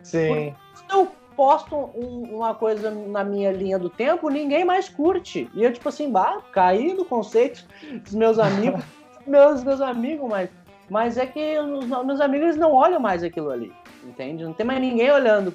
Sim. 0.01 0.53
Eu 0.91 1.11
posto 1.35 1.75
um, 1.75 2.35
uma 2.35 2.53
coisa 2.53 2.91
na 2.91 3.23
minha 3.23 3.51
linha 3.51 3.77
do 3.77 3.89
tempo, 3.89 4.29
ninguém 4.29 4.63
mais 4.63 4.89
curte. 4.89 5.49
E 5.53 5.63
eu, 5.63 5.73
tipo 5.73 5.89
assim, 5.89 6.11
bah, 6.11 6.41
caí 6.51 6.93
no 6.93 7.05
conceito 7.05 7.65
dos 8.03 8.13
meus 8.13 8.39
amigos, 8.39 8.83
meus, 9.27 9.63
meus 9.63 9.81
amigos, 9.81 10.29
mas, 10.29 10.49
mas 10.89 11.17
é 11.17 11.25
que 11.25 11.57
os 11.59 11.85
meus 12.05 12.21
amigos 12.21 12.55
não 12.55 12.71
olham 12.73 12.99
mais 12.99 13.23
aquilo 13.23 13.49
ali, 13.49 13.73
entende? 14.03 14.43
Não 14.43 14.53
tem 14.53 14.65
mais 14.65 14.79
ninguém 14.79 15.11
olhando 15.11 15.53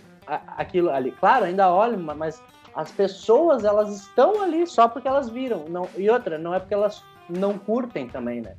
aquilo 0.57 0.91
ali. 0.91 1.13
Claro, 1.13 1.45
ainda 1.45 1.71
olham, 1.73 1.99
mas 2.01 2.43
as 2.75 2.91
pessoas 2.93 3.65
elas 3.65 3.95
estão 3.95 4.43
ali 4.43 4.67
só 4.67 4.89
porque 4.89 5.09
elas 5.09 5.29
viram. 5.29 5.65
Não, 5.69 5.89
e 5.97 6.09
outra, 6.11 6.39
não 6.39 6.55
é 6.55 6.61
porque 6.61 6.75
elas 6.75 7.03
não 7.29 7.59
curtem 7.59 8.09
também, 8.09 8.41
né? 8.41 8.55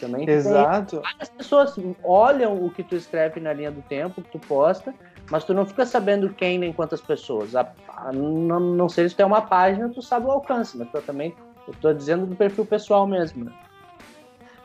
Também 0.00 0.28
Exato. 0.28 1.00
As 1.18 1.28
pessoas 1.28 1.74
olham 2.02 2.64
o 2.64 2.70
que 2.70 2.82
tu 2.82 2.96
escreve 2.96 3.40
na 3.40 3.52
linha 3.52 3.70
do 3.70 3.82
tempo, 3.82 4.20
que 4.20 4.30
tu 4.30 4.38
posta, 4.38 4.94
mas 5.30 5.44
tu 5.44 5.52
não 5.54 5.66
fica 5.66 5.84
sabendo 5.84 6.30
quem 6.30 6.58
nem 6.58 6.72
quantas 6.72 7.00
pessoas. 7.00 7.54
A, 7.54 7.68
a, 7.88 8.12
não, 8.12 8.60
não 8.60 8.88
sei 8.88 9.08
se 9.08 9.14
tu 9.14 9.18
tem 9.18 9.26
uma 9.26 9.42
página, 9.42 9.88
tu 9.88 10.02
sabe 10.02 10.26
o 10.26 10.30
alcance, 10.30 10.76
mas 10.76 10.88
tu 10.90 11.00
também, 11.02 11.34
eu 11.66 11.74
tô 11.80 11.92
dizendo 11.92 12.26
do 12.26 12.36
perfil 12.36 12.64
pessoal 12.64 13.06
mesmo, 13.06 13.44
né? 13.44 13.52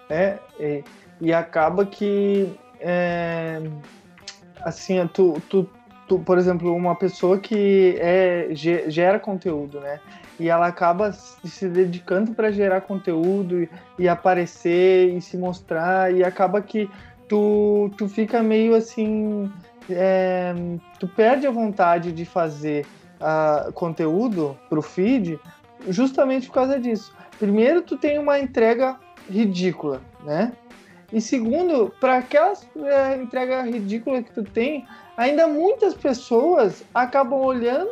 É, 0.10 0.39
e, 0.60 0.84
e 1.22 1.34
acaba 1.34 1.86
que 1.86 2.53
é, 2.80 3.62
assim, 4.63 5.08
tu, 5.08 5.41
tu 5.50 5.68
tu, 6.12 6.20
por 6.20 6.38
exemplo, 6.38 6.75
uma 6.75 6.94
pessoa 6.94 7.39
que 7.39 7.96
é, 7.98 8.50
gera 8.51 9.18
conteúdo, 9.18 9.80
né? 9.80 10.01
E 10.38 10.50
ela 10.50 10.68
acaba 10.68 11.13
se 11.13 11.70
dedicando 11.70 12.34
para 12.34 12.51
gerar 12.51 12.82
conteúdo 12.82 13.63
e, 13.63 13.70
e, 13.98 14.10
aparecer 14.10 15.15
e 15.15 15.22
se 15.22 15.38
mostrar 15.38 16.13
e 16.13 16.22
acaba 16.22 16.62
que 16.62 16.89
tu, 17.30 17.89
tu 17.98 18.10
fica 18.10 18.44
meio 18.44 18.75
assim, 18.75 19.50
é, 19.89 20.53
tu 21.00 21.07
perde 21.07 21.47
a 21.47 21.51
vontade 21.51 22.11
de 22.11 22.25
fazer 22.25 22.85
uh, 23.19 23.71
conteúdo 23.73 24.57
pro 24.69 24.81
feed 24.81 25.39
justamente 25.88 26.47
por 26.47 26.53
causa 26.53 26.79
disso. 26.79 27.13
Primeiro, 27.39 27.81
tu 27.81 27.97
tem 27.97 28.19
uma 28.19 28.39
entrega 28.39 29.00
ridícula, 29.29 30.01
né? 30.23 30.53
E 31.11 31.19
segundo, 31.19 31.93
para 32.00 32.17
aquela 32.17 32.53
é, 32.75 33.15
entrega 33.17 33.63
ridícula 33.63 34.23
que 34.23 34.31
tu 34.31 34.43
tem, 34.43 34.85
ainda 35.17 35.47
muitas 35.47 35.93
pessoas 35.93 36.83
acabam 36.93 37.39
olhando 37.39 37.91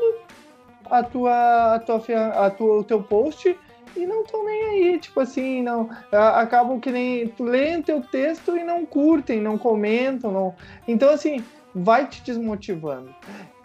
a 0.89 1.03
tua, 1.03 1.75
a 1.75 1.79
tua, 1.79 2.27
a 2.45 2.49
tua, 2.49 2.79
o 2.79 2.83
teu 2.83 3.03
post 3.03 3.57
e 3.95 4.05
não 4.05 4.21
estão 4.21 4.45
nem 4.45 4.63
aí, 4.63 4.99
tipo 4.99 5.19
assim, 5.19 5.61
não 5.61 5.89
acabam 6.11 6.79
que 6.79 6.91
nem 6.91 7.33
leem 7.39 7.81
teu 7.81 8.01
texto 8.01 8.55
e 8.55 8.63
não 8.63 8.85
curtem, 8.85 9.41
não 9.41 9.57
comentam, 9.57 10.31
não. 10.31 10.55
Então 10.87 11.09
assim, 11.09 11.43
vai 11.73 12.07
te 12.07 12.21
desmotivando. 12.21 13.13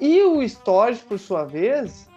E 0.00 0.22
o 0.22 0.46
stories, 0.48 1.00
por 1.00 1.18
sua 1.18 1.44
vez, 1.44 2.08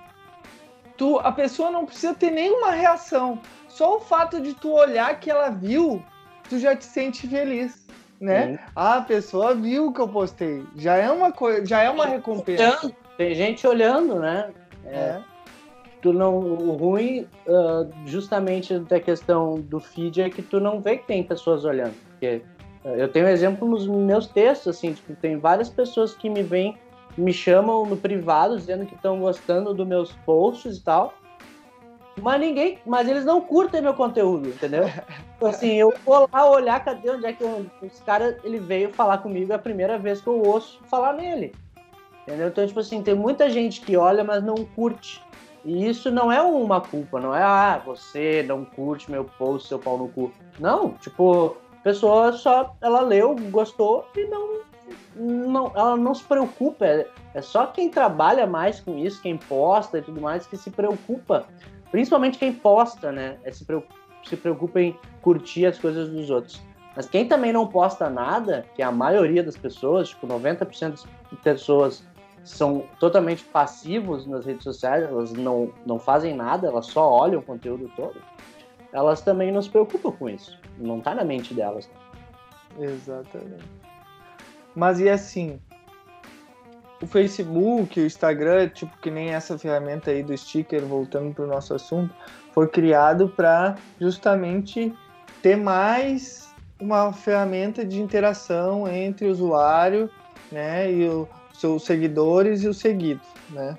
tu 0.97 1.19
a 1.19 1.31
pessoa 1.31 1.71
não 1.71 1.85
precisa 1.85 2.13
ter 2.13 2.31
nenhuma 2.31 2.71
reação. 2.71 3.39
Só 3.67 3.97
o 3.97 3.99
fato 3.99 4.41
de 4.41 4.53
tu 4.53 4.71
olhar 4.71 5.19
que 5.19 5.29
ela 5.29 5.49
viu, 5.49 6.03
tu 6.49 6.57
já 6.59 6.75
te 6.75 6.85
sente 6.85 7.27
feliz 7.27 7.87
né? 8.19 8.57
Sim. 8.57 8.59
a 8.75 9.01
pessoa 9.01 9.53
viu 9.53 9.87
o 9.87 9.93
que 9.93 10.01
eu 10.01 10.07
postei. 10.07 10.63
Já 10.75 10.95
é 10.95 11.09
uma 11.09 11.31
coisa, 11.31 11.65
já 11.65 11.81
é 11.81 11.89
uma 11.89 12.05
recompensa. 12.05 12.91
Tem 13.17 13.33
gente 13.33 13.65
olhando, 13.65 14.19
né? 14.19 14.51
É. 14.85 14.95
é. 14.95 15.21
Tu 16.01 16.13
não, 16.13 16.37
o 16.37 16.75
ruim, 16.75 17.27
uh, 17.47 17.91
justamente 18.05 18.77
da 18.79 18.99
questão 18.99 19.59
do 19.59 19.79
feed 19.79 20.21
é 20.21 20.29
que 20.29 20.43
tu 20.43 20.59
não 20.59 20.79
vê 20.79 20.97
que 20.97 21.07
tem 21.07 21.23
pessoas 21.23 21.65
olhando. 21.65 21.95
Porque 22.11 22.41
eu 22.83 23.07
tenho 23.09 23.27
exemplo 23.27 23.67
nos 23.67 23.87
meus 23.87 24.27
textos, 24.27 24.75
assim, 24.75 24.93
tipo, 24.93 25.15
tem 25.15 25.37
várias 25.37 25.69
pessoas 25.69 26.13
que 26.13 26.29
me 26.29 26.43
vêm, 26.43 26.77
me 27.17 27.33
chamam 27.33 27.85
no 27.85 27.97
privado 27.97 28.57
dizendo 28.57 28.85
que 28.85 28.95
estão 28.95 29.19
gostando 29.19 29.73
dos 29.73 29.87
meus 29.87 30.11
posts 30.25 30.77
e 30.77 30.83
tal. 30.83 31.13
Mas 32.21 32.39
ninguém, 32.39 32.79
mas 32.85 33.07
eles 33.07 33.25
não 33.25 33.41
curtem 33.41 33.81
meu 33.81 33.93
conteúdo, 33.93 34.49
entendeu? 34.49 34.85
Então, 35.37 35.49
assim, 35.49 35.75
eu 35.75 35.93
vou 36.03 36.27
lá 36.33 36.49
olhar, 36.49 36.83
cadê 36.83 37.11
onde 37.11 37.27
é 37.27 37.31
que 37.31 37.43
eu, 37.43 37.63
esse 37.83 38.01
cara 38.01 38.39
ele 38.43 38.57
veio 38.57 38.91
falar 38.91 39.19
comigo 39.19 39.51
é 39.51 39.55
a 39.55 39.59
primeira 39.59 39.95
vez 39.95 40.19
que 40.19 40.25
eu 40.25 40.41
ouço 40.41 40.79
falar 40.89 41.13
nele. 41.13 41.53
Entendeu? 42.23 42.47
Então, 42.47 42.65
tipo 42.65 42.79
assim, 42.79 43.03
tem 43.03 43.13
muita 43.13 43.47
gente 43.47 43.81
que 43.81 43.95
olha, 43.95 44.23
mas 44.23 44.43
não 44.43 44.55
curte. 44.55 45.23
E 45.63 45.87
isso 45.87 46.09
não 46.09 46.31
é 46.31 46.41
uma 46.41 46.81
culpa, 46.81 47.19
não 47.19 47.35
é, 47.35 47.43
ah, 47.43 47.79
você 47.85 48.43
não 48.47 48.65
curte 48.65 49.11
meu 49.11 49.25
post, 49.25 49.67
seu 49.67 49.77
pau 49.77 49.95
no 49.95 50.07
cu. 50.07 50.31
Não, 50.59 50.93
tipo, 50.93 51.55
a 51.79 51.83
pessoa 51.83 52.33
só, 52.33 52.75
ela 52.81 53.01
leu, 53.01 53.35
gostou 53.51 54.07
e 54.15 54.25
não, 54.25 54.59
não 55.15 55.71
ela 55.75 55.95
não 55.95 56.13
se 56.13 56.23
preocupa. 56.23 56.85
É, 56.85 57.07
é 57.33 57.41
só 57.41 57.67
quem 57.67 57.89
trabalha 57.89 58.45
mais 58.45 58.79
com 58.79 58.97
isso, 58.97 59.21
quem 59.21 59.37
posta 59.37 59.99
e 59.99 60.01
tudo 60.01 60.21
mais, 60.21 60.45
que 60.45 60.57
se 60.57 60.69
preocupa 60.69 61.45
Principalmente 61.91 62.37
quem 62.37 62.53
posta, 62.53 63.11
né? 63.11 63.37
É 63.43 63.51
se, 63.51 63.63
preocupa, 63.63 63.95
se 64.23 64.35
preocupa 64.35 64.81
em 64.81 64.97
curtir 65.21 65.65
as 65.65 65.79
coisas 65.79 66.09
dos 66.09 66.29
outros. 66.29 66.61
Mas 66.95 67.07
quem 67.07 67.27
também 67.27 67.53
não 67.53 67.67
posta 67.67 68.09
nada, 68.09 68.65
que 68.75 68.81
é 68.81 68.85
a 68.85 68.91
maioria 68.91 69.43
das 69.43 69.55
pessoas, 69.55 70.09
tipo 70.09 70.27
90% 70.27 70.89
das 70.91 71.05
pessoas 71.43 72.03
são 72.43 72.85
totalmente 72.99 73.43
passivos 73.43 74.25
nas 74.25 74.45
redes 74.45 74.63
sociais, 74.63 75.03
elas 75.03 75.33
não, 75.33 75.71
não 75.85 75.99
fazem 75.99 76.33
nada, 76.33 76.67
elas 76.67 76.87
só 76.87 77.09
olham 77.09 77.39
o 77.39 77.43
conteúdo 77.43 77.91
todo, 77.95 78.15
elas 78.91 79.21
também 79.21 79.51
não 79.51 79.61
se 79.61 79.69
preocupam 79.69 80.11
com 80.11 80.29
isso. 80.29 80.57
Não 80.77 80.99
tá 80.99 81.13
na 81.13 81.23
mente 81.23 81.53
delas. 81.53 81.89
Exatamente. 82.79 83.65
Mas 84.75 84.99
e 84.99 85.09
assim, 85.09 85.59
o 87.01 87.07
Facebook, 87.07 87.99
o 87.99 88.05
Instagram, 88.05 88.69
tipo 88.69 88.95
que 88.99 89.09
nem 89.09 89.29
essa 89.29 89.57
ferramenta 89.57 90.11
aí 90.11 90.23
do 90.23 90.37
sticker, 90.37 90.83
voltando 90.85 91.33
para 91.33 91.45
o 91.45 91.47
nosso 91.47 91.73
assunto, 91.73 92.13
foi 92.53 92.67
criado 92.67 93.29
para 93.29 93.75
justamente 93.99 94.93
ter 95.41 95.55
mais 95.55 96.47
uma 96.79 97.11
ferramenta 97.11 97.83
de 97.83 98.01
interação 98.01 98.87
entre 98.87 99.27
o 99.27 99.31
usuário, 99.31 100.09
né, 100.51 100.91
e 100.91 101.07
os 101.07 101.27
seus 101.53 101.83
seguidores 101.83 102.63
e 102.63 102.67
os 102.67 102.77
seguidos, 102.77 103.27
né? 103.49 103.77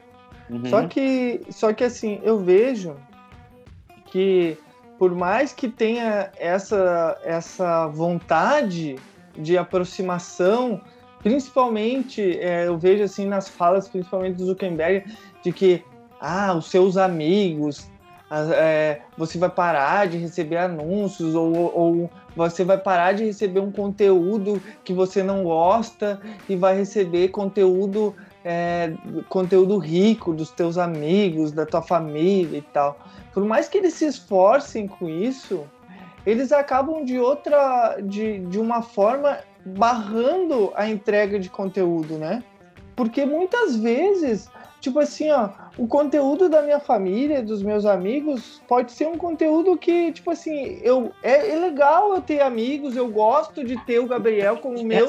Uhum. 0.50 0.64
Só 0.66 0.86
que, 0.86 1.40
só 1.50 1.72
que 1.72 1.84
assim, 1.84 2.20
eu 2.22 2.38
vejo 2.38 2.96
que 4.06 4.58
por 4.98 5.14
mais 5.14 5.52
que 5.52 5.68
tenha 5.68 6.30
essa 6.36 7.18
essa 7.24 7.86
vontade 7.86 8.96
de 9.36 9.56
aproximação 9.56 10.80
principalmente, 11.22 12.38
é, 12.38 12.66
eu 12.66 12.78
vejo 12.78 13.02
assim 13.02 13.26
nas 13.26 13.48
falas, 13.48 13.88
principalmente 13.88 14.36
do 14.36 14.46
Zuckerberg, 14.46 15.04
de 15.42 15.52
que 15.52 15.84
ah, 16.20 16.54
os 16.54 16.70
seus 16.70 16.96
amigos, 16.96 17.90
é, 18.54 19.00
você 19.16 19.38
vai 19.38 19.48
parar 19.48 20.06
de 20.06 20.18
receber 20.18 20.58
anúncios 20.58 21.34
ou, 21.34 21.54
ou, 21.74 22.10
você 22.36 22.64
vai 22.64 22.78
parar 22.78 23.12
de 23.12 23.24
receber 23.24 23.60
um 23.60 23.72
conteúdo 23.72 24.62
que 24.84 24.92
você 24.92 25.22
não 25.22 25.42
gosta 25.42 26.20
e 26.48 26.54
vai 26.54 26.76
receber 26.76 27.28
conteúdo 27.28 28.14
é, 28.50 28.94
conteúdo 29.28 29.76
rico 29.76 30.32
dos 30.32 30.50
teus 30.50 30.78
amigos, 30.78 31.52
da 31.52 31.66
tua 31.66 31.82
família 31.82 32.56
e 32.56 32.62
tal. 32.62 32.98
Por 33.34 33.44
mais 33.44 33.68
que 33.68 33.76
eles 33.76 33.92
se 33.92 34.06
esforcem 34.06 34.88
com 34.88 35.06
isso, 35.06 35.66
eles 36.24 36.50
acabam 36.50 37.04
de 37.04 37.18
outra, 37.18 37.98
de, 38.02 38.38
de 38.38 38.58
uma 38.58 38.80
forma 38.80 39.38
barrando 39.66 40.72
a 40.74 40.88
entrega 40.88 41.38
de 41.38 41.50
conteúdo, 41.50 42.16
né? 42.16 42.42
Porque 42.96 43.26
muitas 43.26 43.76
vezes, 43.76 44.48
tipo 44.80 44.98
assim, 44.98 45.30
ó, 45.30 45.50
o 45.76 45.86
conteúdo 45.86 46.48
da 46.48 46.62
minha 46.62 46.80
família, 46.80 47.42
dos 47.42 47.62
meus 47.62 47.84
amigos, 47.84 48.62
pode 48.66 48.92
ser 48.92 49.08
um 49.08 49.18
conteúdo 49.18 49.76
que, 49.76 50.10
tipo 50.10 50.30
assim, 50.30 50.80
eu 50.82 51.12
é, 51.22 51.50
é 51.50 51.56
legal 51.56 52.14
eu 52.14 52.22
ter 52.22 52.40
amigos, 52.40 52.96
eu 52.96 53.08
gosto 53.08 53.62
de 53.62 53.76
ter 53.84 53.98
o 53.98 54.06
Gabriel 54.06 54.56
como 54.56 54.82
meu, 54.82 55.06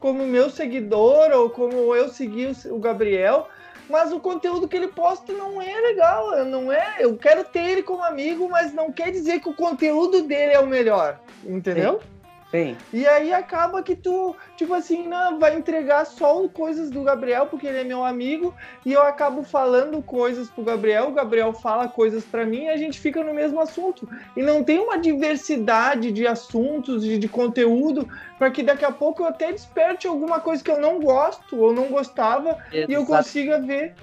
como 0.00 0.24
meu 0.26 0.50
seguidor 0.50 1.30
ou 1.32 1.50
como 1.50 1.94
eu 1.94 2.08
segui 2.08 2.50
o 2.66 2.78
Gabriel, 2.78 3.48
mas 3.88 4.12
o 4.12 4.20
conteúdo 4.20 4.68
que 4.68 4.76
ele 4.76 4.88
posta 4.88 5.32
não 5.32 5.60
é 5.60 5.80
legal, 5.80 6.44
não 6.44 6.70
é. 6.70 6.96
Eu 7.00 7.16
quero 7.16 7.44
ter 7.44 7.64
ele 7.70 7.82
como 7.82 8.04
amigo, 8.04 8.48
mas 8.48 8.72
não 8.72 8.92
quer 8.92 9.10
dizer 9.10 9.40
que 9.40 9.48
o 9.48 9.54
conteúdo 9.54 10.22
dele 10.22 10.52
é 10.52 10.60
o 10.60 10.66
melhor, 10.66 11.18
entendeu? 11.44 12.00
Sim. 12.00 12.17
Sim. 12.50 12.76
E 12.92 13.06
aí 13.06 13.32
acaba 13.32 13.82
que 13.82 13.94
tu, 13.94 14.34
tipo 14.56 14.72
assim, 14.72 15.06
não, 15.06 15.38
vai 15.38 15.54
entregar 15.54 16.06
só 16.06 16.48
coisas 16.48 16.90
do 16.90 17.02
Gabriel, 17.02 17.46
porque 17.46 17.66
ele 17.66 17.80
é 17.80 17.84
meu 17.84 18.02
amigo, 18.02 18.54
e 18.86 18.92
eu 18.92 19.02
acabo 19.02 19.42
falando 19.42 20.02
coisas 20.02 20.48
pro 20.48 20.64
Gabriel, 20.64 21.08
o 21.08 21.12
Gabriel 21.12 21.52
fala 21.52 21.88
coisas 21.88 22.24
para 22.24 22.46
mim 22.46 22.64
e 22.64 22.68
a 22.70 22.76
gente 22.78 22.98
fica 22.98 23.22
no 23.22 23.34
mesmo 23.34 23.60
assunto. 23.60 24.08
E 24.34 24.42
não 24.42 24.64
tem 24.64 24.78
uma 24.78 24.98
diversidade 24.98 26.10
de 26.10 26.26
assuntos, 26.26 27.04
de, 27.04 27.18
de 27.18 27.28
conteúdo, 27.28 28.08
para 28.38 28.50
que 28.50 28.62
daqui 28.62 28.84
a 28.84 28.92
pouco 28.92 29.22
eu 29.22 29.26
até 29.26 29.52
desperte 29.52 30.06
alguma 30.06 30.40
coisa 30.40 30.64
que 30.64 30.70
eu 30.70 30.80
não 30.80 31.00
gosto 31.00 31.58
ou 31.58 31.74
não 31.74 31.88
gostava 31.88 32.58
Exato. 32.72 32.90
e 32.90 32.94
eu 32.94 33.04
consiga 33.04 33.60
ver. 33.60 33.94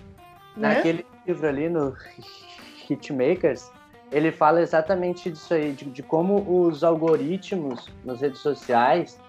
Né? 0.55 0.75
Naquele 0.75 0.99
né? 0.99 1.05
livro 1.25 1.47
ali 1.47 1.67
no 1.67 1.95
Hitmakers, 2.87 3.71
ele 4.11 4.31
fala 4.31 4.61
exatamente 4.61 5.31
disso 5.31 5.53
aí, 5.53 5.71
de, 5.71 5.85
de 5.85 6.03
como 6.03 6.67
os 6.67 6.83
algoritmos 6.83 7.89
nas 8.03 8.21
redes 8.21 8.39
sociais, 8.39 9.19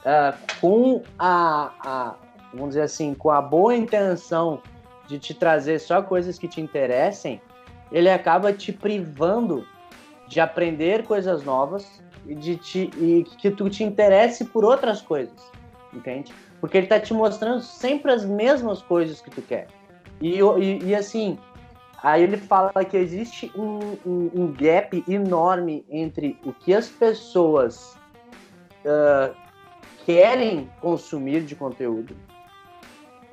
uh, 0.00 0.36
com 0.60 1.02
a, 1.18 1.70
a, 1.80 2.14
vamos 2.52 2.70
dizer 2.70 2.82
assim, 2.82 3.14
com 3.14 3.30
a 3.30 3.40
boa 3.40 3.74
intenção 3.74 4.60
de 5.06 5.18
te 5.18 5.34
trazer 5.34 5.78
só 5.78 6.02
coisas 6.02 6.38
que 6.38 6.48
te 6.48 6.60
interessem, 6.60 7.40
ele 7.92 8.10
acaba 8.10 8.52
te 8.52 8.72
privando 8.72 9.66
de 10.26 10.40
aprender 10.40 11.04
coisas 11.04 11.44
novas 11.44 12.02
e 12.26 12.34
de 12.34 12.56
te, 12.56 12.90
e 12.96 13.24
que 13.38 13.50
tu 13.50 13.70
te 13.70 13.84
interesse 13.84 14.44
por 14.44 14.64
outras 14.64 15.00
coisas, 15.00 15.40
entende? 15.92 16.34
Porque 16.60 16.76
ele 16.76 16.86
está 16.86 16.98
te 16.98 17.14
mostrando 17.14 17.62
sempre 17.62 18.10
as 18.10 18.24
mesmas 18.24 18.82
coisas 18.82 19.20
que 19.20 19.30
tu 19.30 19.40
quer. 19.42 19.68
E, 20.20 20.40
e, 20.40 20.84
e 20.84 20.94
assim, 20.94 21.38
Aí 22.02 22.22
ele 22.22 22.36
fala 22.36 22.84
que 22.84 22.96
existe 22.96 23.50
um, 23.56 23.78
um, 24.06 24.30
um 24.34 24.52
gap 24.52 25.02
enorme 25.08 25.84
entre 25.90 26.38
o 26.44 26.52
que 26.52 26.74
as 26.74 26.88
pessoas 26.88 27.96
uh, 28.84 29.34
querem 30.04 30.70
consumir 30.80 31.42
de 31.42 31.56
conteúdo 31.56 32.14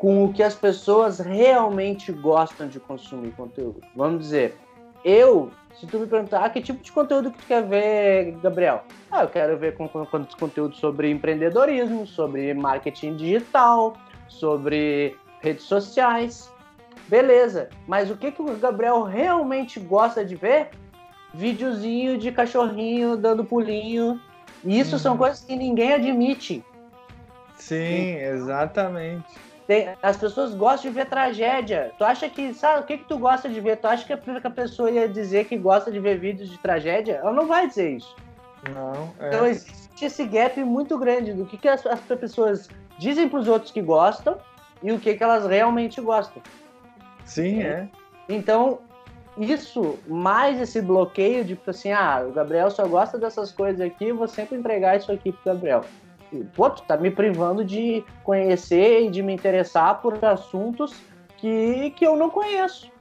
com 0.03 0.25
o 0.25 0.33
que 0.33 0.43
as 0.43 0.53
pessoas 0.53 1.19
realmente 1.19 2.11
gostam 2.11 2.67
de 2.67 2.77
consumir 2.77 3.31
conteúdo. 3.31 3.79
Vamos 3.95 4.19
dizer, 4.19 4.57
eu, 5.05 5.49
se 5.79 5.87
tu 5.87 5.97
me 5.97 6.07
perguntar, 6.07 6.43
ah, 6.43 6.49
que 6.49 6.61
tipo 6.61 6.83
de 6.83 6.91
conteúdo 6.91 7.31
que 7.31 7.37
tu 7.37 7.45
quer 7.45 7.63
ver, 7.63 8.37
Gabriel? 8.43 8.83
Ah, 9.09 9.23
eu 9.23 9.29
quero 9.29 9.57
ver 9.57 9.77
com, 9.77 9.87
com, 9.87 10.05
com 10.05 10.25
conteúdo 10.37 10.75
sobre 10.75 11.09
empreendedorismo, 11.09 12.05
sobre 12.05 12.53
marketing 12.53 13.15
digital, 13.15 13.95
sobre 14.27 15.15
redes 15.39 15.63
sociais. 15.63 16.52
Beleza, 17.07 17.69
mas 17.87 18.09
o 18.09 18.17
que, 18.17 18.31
que 18.31 18.41
o 18.41 18.55
Gabriel 18.57 19.03
realmente 19.03 19.79
gosta 19.79 20.23
de 20.23 20.35
ver? 20.35 20.69
Videozinho 21.33 22.17
de 22.17 22.31
cachorrinho 22.31 23.17
dando 23.17 23.43
pulinho. 23.43 24.19
E 24.63 24.79
isso 24.79 24.93
uhum. 24.93 24.99
são 24.99 25.17
coisas 25.17 25.41
que 25.41 25.55
ninguém 25.55 25.93
admite. 25.93 26.63
Sim, 27.55 28.15
exatamente. 28.15 29.25
Tem, 29.67 29.89
as 30.01 30.17
pessoas 30.17 30.53
gostam 30.53 30.91
de 30.91 30.95
ver 30.95 31.05
tragédia. 31.05 31.91
Tu 31.97 32.03
acha 32.03 32.29
que, 32.29 32.53
sabe, 32.53 32.81
o 32.81 32.83
que, 32.83 32.97
que 32.97 33.05
tu 33.05 33.17
gosta 33.17 33.47
de 33.47 33.59
ver? 33.61 33.77
Tu 33.77 33.87
acha 33.87 34.05
que 34.05 34.13
a 34.13 34.49
pessoa 34.49 34.91
ia 34.91 35.07
dizer 35.07 35.45
que 35.45 35.57
gosta 35.57 35.91
de 35.91 35.99
ver 35.99 36.19
vídeos 36.19 36.49
de 36.49 36.57
tragédia? 36.57 37.15
Ela 37.15 37.31
não 37.31 37.47
vai 37.47 37.67
dizer 37.67 37.97
isso. 37.97 38.15
Não. 38.73 39.13
É. 39.19 39.27
Então 39.27 39.45
existe 39.45 40.05
esse 40.05 40.25
gap 40.25 40.61
muito 40.63 40.97
grande 40.97 41.33
do 41.33 41.45
que, 41.45 41.57
que 41.57 41.67
as, 41.67 41.85
as 41.85 41.99
pessoas 42.01 42.69
dizem 42.97 43.29
para 43.29 43.39
os 43.39 43.47
outros 43.47 43.71
que 43.71 43.81
gostam 43.81 44.37
e 44.81 44.91
o 44.91 44.99
que, 44.99 45.15
que 45.15 45.23
elas 45.23 45.45
realmente 45.45 46.01
gostam. 46.01 46.41
Sim, 47.25 47.61
é. 47.61 47.87
Então, 48.27 48.79
isso, 49.37 49.97
mais 50.07 50.59
esse 50.61 50.81
bloqueio 50.81 51.43
de, 51.43 51.55
tipo 51.55 51.69
assim, 51.69 51.91
ah, 51.91 52.23
o 52.27 52.31
Gabriel 52.31 52.69
só 52.69 52.87
gosta 52.87 53.17
dessas 53.17 53.51
coisas 53.51 53.81
aqui, 53.81 54.09
eu 54.09 54.17
vou 54.17 54.27
sempre 54.27 54.57
entregar 54.57 54.97
isso 54.97 55.11
aqui 55.11 55.31
pro 55.31 55.53
Gabriel. 55.53 55.83
E, 56.31 56.43
pô, 56.55 56.69
tu 56.69 56.83
tá 56.83 56.97
me 56.97 57.11
privando 57.11 57.63
de 57.63 58.03
conhecer 58.23 59.05
e 59.05 59.09
de 59.09 59.21
me 59.21 59.33
interessar 59.33 60.01
por 60.01 60.23
assuntos 60.23 60.93
que, 61.37 61.91
que 61.91 62.05
eu 62.05 62.15
não 62.15 62.29
conheço. 62.29 62.91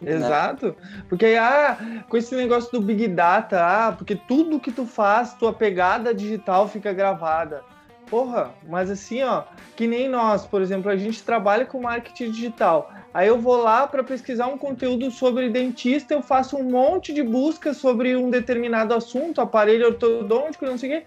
Né? 0.00 0.12
Exato. 0.12 0.66
Né? 0.66 1.04
Porque 1.08 1.36
ah, 1.38 1.76
com 2.08 2.16
esse 2.16 2.34
negócio 2.34 2.72
do 2.72 2.80
Big 2.80 3.08
Data, 3.08 3.60
ah, 3.62 3.92
porque 3.92 4.16
tudo 4.16 4.60
que 4.60 4.72
tu 4.72 4.86
faz, 4.86 5.34
tua 5.34 5.52
pegada 5.52 6.14
digital 6.14 6.68
fica 6.68 6.92
gravada. 6.92 7.62
Porra, 8.10 8.50
mas 8.68 8.90
assim, 8.90 9.22
ó, 9.22 9.44
que 9.76 9.86
nem 9.86 10.08
nós, 10.08 10.44
por 10.44 10.60
exemplo, 10.60 10.90
a 10.90 10.96
gente 10.96 11.22
trabalha 11.22 11.64
com 11.64 11.80
marketing 11.80 12.32
digital. 12.32 12.90
Aí 13.14 13.28
eu 13.28 13.38
vou 13.38 13.56
lá 13.56 13.86
para 13.86 14.04
pesquisar 14.04 14.46
um 14.48 14.58
conteúdo 14.58 15.10
sobre 15.10 15.48
dentista, 15.48 16.14
eu 16.14 16.22
faço 16.22 16.56
um 16.56 16.64
monte 16.64 17.12
de 17.12 17.22
buscas 17.22 17.76
sobre 17.76 18.16
um 18.16 18.28
determinado 18.28 18.94
assunto, 18.94 19.40
aparelho 19.40 19.86
ortodôntico, 19.86 20.66
não 20.66 20.76
sei 20.76 20.90
o 20.90 21.00
quê. 21.00 21.06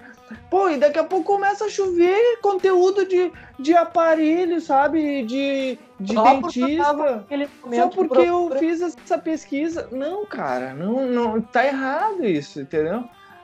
Pô, 0.49 0.69
e 0.69 0.77
daqui 0.77 0.97
a 0.97 1.03
pouco 1.03 1.25
começa 1.25 1.65
a 1.65 1.69
chover 1.69 2.39
conteúdo 2.41 3.05
de, 3.05 3.31
de 3.59 3.75
aparelho, 3.75 4.59
sabe? 4.61 5.23
De, 5.23 5.77
de 5.99 6.13
Só 6.13 6.23
dentista. 6.23 7.25
Só 7.71 7.87
porque 7.89 8.21
eu 8.21 8.49
fiz 8.57 8.81
essa 8.81 9.17
pesquisa. 9.17 9.87
Não, 9.91 10.25
cara, 10.25 10.73
não, 10.73 11.05
não 11.05 11.41
tá 11.41 11.65
errado 11.65 12.25
isso, 12.25 12.61
entendeu? 12.61 13.03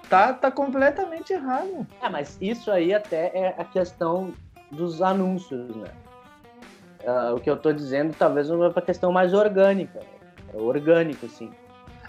Tá, 0.09 0.33
tá 0.33 0.49
completamente 0.49 1.33
errado. 1.33 1.85
É, 2.01 2.09
mas 2.09 2.37
isso 2.41 2.71
aí 2.71 2.93
até 2.93 3.31
é 3.33 3.55
a 3.57 3.63
questão 3.63 4.33
dos 4.71 5.01
anúncios, 5.01 5.75
né? 5.75 5.89
Uh, 7.03 7.35
o 7.35 7.39
que 7.39 7.49
eu 7.49 7.55
tô 7.55 7.71
dizendo 7.71 8.13
talvez 8.17 8.49
uma 8.49 8.73
questão 8.81 9.11
mais 9.11 9.33
orgânica. 9.33 9.99
É 10.53 10.57
orgânico, 10.57 11.29
sim. 11.29 11.51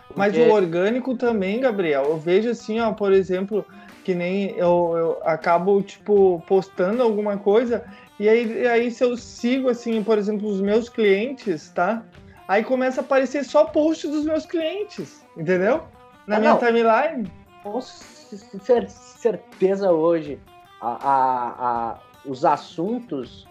Porque... 0.09 0.19
Mas 0.19 0.37
o 0.37 0.51
orgânico 0.51 1.17
também, 1.17 1.61
Gabriel, 1.61 2.05
eu 2.05 2.17
vejo 2.17 2.51
assim, 2.51 2.81
ó, 2.81 2.93
por 2.93 3.13
exemplo, 3.13 3.65
que 4.03 4.15
nem 4.15 4.51
eu, 4.57 4.95
eu 4.97 5.19
acabo, 5.23 5.81
tipo, 5.83 6.43
postando 6.47 7.03
alguma 7.03 7.37
coisa, 7.37 7.85
e 8.19 8.29
aí, 8.29 8.67
aí 8.67 8.91
se 8.91 9.05
eu 9.05 9.17
sigo, 9.17 9.69
assim, 9.69 10.03
por 10.03 10.19
exemplo, 10.19 10.49
os 10.49 10.61
meus 10.61 10.89
clientes, 10.89 11.71
tá? 11.71 12.03
Aí 12.49 12.65
começa 12.65 13.01
a 13.01 13.05
aparecer 13.05 13.45
só 13.45 13.65
post 13.65 14.09
dos 14.09 14.25
meus 14.25 14.45
clientes, 14.45 15.25
entendeu? 15.37 15.85
Na 16.27 16.37
ah, 16.37 16.41
minha 16.41 16.53
não. 16.53 16.59
timeline. 16.59 17.31
Com 17.63 17.81
certeza 17.81 19.93
hoje, 19.93 20.41
a, 20.81 20.89
a, 20.89 21.91
a, 21.91 21.99
os 22.25 22.45
assuntos 22.45 23.47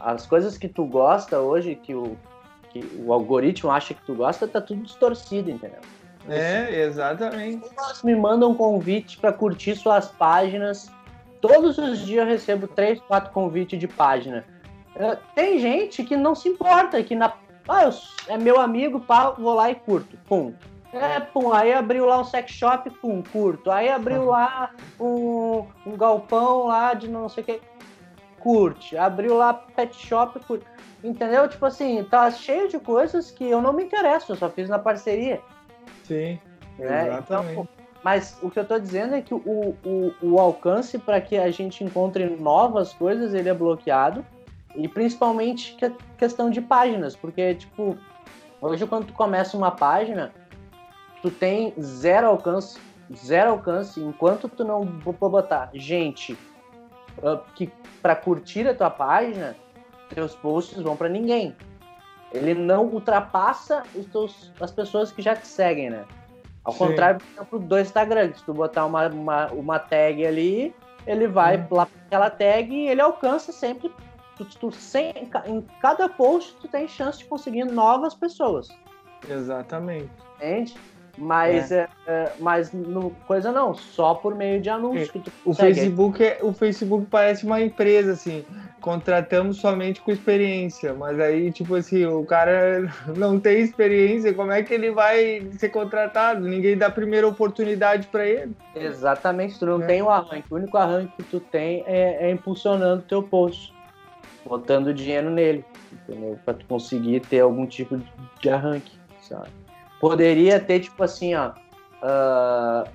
as 0.00 0.26
coisas 0.26 0.56
que 0.56 0.68
tu 0.68 0.84
gosta 0.84 1.40
hoje, 1.40 1.74
que 1.74 1.94
o, 1.94 2.16
que 2.70 2.84
o 3.04 3.12
algoritmo 3.12 3.70
acha 3.70 3.94
que 3.94 4.02
tu 4.02 4.14
gosta, 4.14 4.48
tá 4.48 4.60
tudo 4.60 4.82
distorcido, 4.82 5.50
entendeu? 5.50 5.80
É, 6.28 6.82
exatamente. 6.82 7.68
Elas 7.76 8.02
me 8.02 8.14
mandam 8.14 8.52
um 8.52 8.54
convite 8.54 9.18
para 9.18 9.32
curtir 9.32 9.76
suas 9.76 10.08
páginas. 10.08 10.90
Todos 11.40 11.78
os 11.78 12.00
dias 12.00 12.24
eu 12.24 12.30
recebo 12.30 12.68
três, 12.68 13.00
quatro 13.00 13.32
convites 13.32 13.78
de 13.78 13.88
página. 13.88 14.44
É, 14.94 15.16
tem 15.34 15.58
gente 15.58 16.04
que 16.04 16.16
não 16.16 16.34
se 16.34 16.48
importa, 16.48 17.02
que 17.02 17.14
na. 17.14 17.32
Ah, 17.68 17.84
eu, 17.84 17.92
é 18.28 18.38
meu 18.38 18.60
amigo, 18.60 19.00
pá, 19.00 19.30
vou 19.30 19.54
lá 19.54 19.70
e 19.70 19.74
curto. 19.74 20.16
Pum. 20.28 20.54
É, 20.92 21.20
pum, 21.20 21.52
aí 21.52 21.72
abriu 21.72 22.04
lá 22.04 22.20
um 22.20 22.24
sex 22.24 22.52
shop, 22.52 22.90
pum, 22.90 23.22
curto. 23.22 23.70
Aí 23.70 23.88
abriu 23.88 24.26
lá 24.26 24.70
um, 25.00 25.66
um 25.86 25.96
galpão 25.96 26.66
lá 26.66 26.92
de 26.92 27.08
não 27.08 27.28
sei 27.28 27.42
o 27.42 27.46
que 27.46 27.60
curte. 28.38 28.96
Abriu 28.96 29.36
lá 29.36 29.54
pet 29.54 29.96
shop, 29.96 30.38
curte. 30.40 30.66
Entendeu? 31.02 31.48
Tipo 31.48 31.66
assim, 31.66 32.04
tá 32.04 32.30
cheio 32.30 32.68
de 32.68 32.78
coisas 32.78 33.30
que 33.30 33.44
eu 33.44 33.60
não 33.60 33.72
me 33.72 33.84
interesso, 33.84 34.32
eu 34.32 34.36
só 34.36 34.50
fiz 34.50 34.68
na 34.68 34.78
parceria. 34.78 35.40
Sim, 36.04 36.38
né? 36.78 37.06
exatamente. 37.08 37.52
Então, 37.52 37.68
mas 38.04 38.36
o 38.42 38.50
que 38.50 38.58
eu 38.58 38.64
tô 38.64 38.78
dizendo 38.78 39.14
é 39.14 39.22
que 39.22 39.32
o, 39.32 39.76
o, 39.84 40.14
o 40.20 40.38
alcance 40.38 40.98
para 40.98 41.20
que 41.20 41.36
a 41.36 41.50
gente 41.50 41.84
encontre 41.84 42.26
novas 42.26 42.92
coisas, 42.92 43.32
ele 43.32 43.48
é 43.48 43.54
bloqueado. 43.54 44.24
E 44.74 44.88
principalmente 44.88 45.74
que 45.74 45.90
questão 46.16 46.50
de 46.50 46.60
páginas, 46.60 47.14
porque, 47.14 47.54
tipo, 47.54 47.96
hoje 48.60 48.86
quando 48.86 49.06
tu 49.06 49.12
começa 49.12 49.56
uma 49.56 49.70
página, 49.70 50.32
tu 51.22 51.30
tem 51.30 51.72
zero 51.80 52.26
alcance, 52.26 52.78
zero 53.14 53.52
alcance, 53.52 54.00
enquanto 54.00 54.48
tu 54.48 54.64
não 54.64 54.84
botar 54.84 55.70
gente 55.72 56.36
uh, 57.18 57.38
que 57.54 57.70
para 58.02 58.16
curtir 58.16 58.66
a 58.68 58.74
tua 58.74 58.90
página, 58.90 59.56
teus 60.14 60.34
posts 60.34 60.82
vão 60.82 60.96
para 60.96 61.08
ninguém. 61.08 61.56
Ele 62.32 62.54
não 62.54 62.86
ultrapassa 62.86 63.84
os 63.94 64.06
teus, 64.06 64.52
as 64.60 64.72
pessoas 64.72 65.12
que 65.12 65.22
já 65.22 65.36
te 65.36 65.46
seguem, 65.46 65.90
né? 65.90 66.04
Ao 66.64 66.72
Sim. 66.72 66.78
contrário, 66.78 67.20
por 67.20 67.32
exemplo, 67.32 67.58
do 67.58 67.78
Instagram, 67.78 68.32
se 68.34 68.44
tu 68.44 68.54
botar 68.54 68.86
uma, 68.86 69.08
uma, 69.08 69.46
uma 69.52 69.78
tag 69.78 70.24
ali, 70.24 70.74
ele 71.06 71.26
vai 71.26 71.58
hum. 71.58 71.66
lá 71.70 71.86
para 71.86 72.00
aquela 72.06 72.30
tag 72.30 72.72
e 72.74 72.88
ele 72.88 73.00
alcança 73.00 73.52
sempre. 73.52 73.92
Tu, 74.36 74.44
tu, 74.44 74.72
sem, 74.72 75.12
em 75.46 75.60
cada 75.80 76.08
post, 76.08 76.56
tu 76.56 76.68
tem 76.68 76.88
chance 76.88 77.18
de 77.18 77.26
conseguir 77.26 77.64
novas 77.64 78.14
pessoas. 78.14 78.68
Exatamente. 79.28 80.10
Entende? 80.36 80.74
Mas, 81.16 81.70
é. 81.70 81.88
É, 82.06 82.32
mas 82.40 82.72
no, 82.72 83.10
coisa 83.26 83.52
não, 83.52 83.74
só 83.74 84.14
por 84.14 84.34
meio 84.34 84.60
de 84.60 84.70
anúncios 84.70 85.08
é. 85.08 85.12
que 85.12 85.18
tu 85.20 85.32
o 85.44 85.52
Facebook 85.52 86.24
é 86.24 86.38
O 86.42 86.52
Facebook 86.52 87.06
parece 87.10 87.44
uma 87.44 87.60
empresa, 87.60 88.12
assim, 88.12 88.44
contratamos 88.80 89.58
somente 89.58 90.00
com 90.00 90.10
experiência, 90.10 90.94
mas 90.94 91.20
aí, 91.20 91.52
tipo 91.52 91.74
assim, 91.74 92.06
o 92.06 92.24
cara 92.24 92.90
não 93.16 93.38
tem 93.38 93.60
experiência, 93.60 94.32
como 94.32 94.52
é 94.52 94.62
que 94.62 94.72
ele 94.72 94.90
vai 94.90 95.46
ser 95.52 95.68
contratado? 95.68 96.46
Ninguém 96.46 96.78
dá 96.78 96.86
a 96.86 96.90
primeira 96.90 97.28
oportunidade 97.28 98.06
para 98.06 98.26
ele. 98.26 98.56
Exatamente, 98.74 99.58
tu 99.58 99.66
não 99.66 99.82
é. 99.82 99.86
tem 99.86 100.02
o 100.02 100.08
arranque, 100.08 100.46
o 100.50 100.56
único 100.56 100.76
arranque 100.78 101.12
que 101.18 101.24
tu 101.24 101.40
tem 101.40 101.84
é, 101.86 102.28
é 102.28 102.30
impulsionando 102.30 103.02
o 103.02 103.06
teu 103.06 103.22
post, 103.22 103.72
botando 104.46 104.94
dinheiro 104.94 105.28
nele, 105.28 105.62
entendeu? 105.92 106.38
Pra 106.42 106.54
tu 106.54 106.64
conseguir 106.64 107.20
ter 107.20 107.40
algum 107.40 107.66
tipo 107.66 108.00
de 108.40 108.48
arranque, 108.48 108.92
sabe? 109.20 109.61
Poderia 110.02 110.58
ter, 110.58 110.80
tipo 110.80 111.00
assim, 111.04 111.32
ó. 111.36 111.52
Uh, 112.02 112.90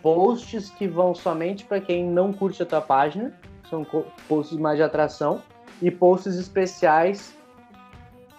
posts 0.00 0.70
que 0.70 0.88
vão 0.88 1.14
somente 1.14 1.66
para 1.66 1.82
quem 1.82 2.02
não 2.02 2.32
curte 2.32 2.62
a 2.62 2.66
tua 2.66 2.80
página, 2.80 3.34
são 3.68 3.86
posts 4.26 4.56
mais 4.56 4.78
de 4.78 4.82
atração, 4.82 5.42
e 5.82 5.90
posts 5.90 6.36
especiais 6.36 7.36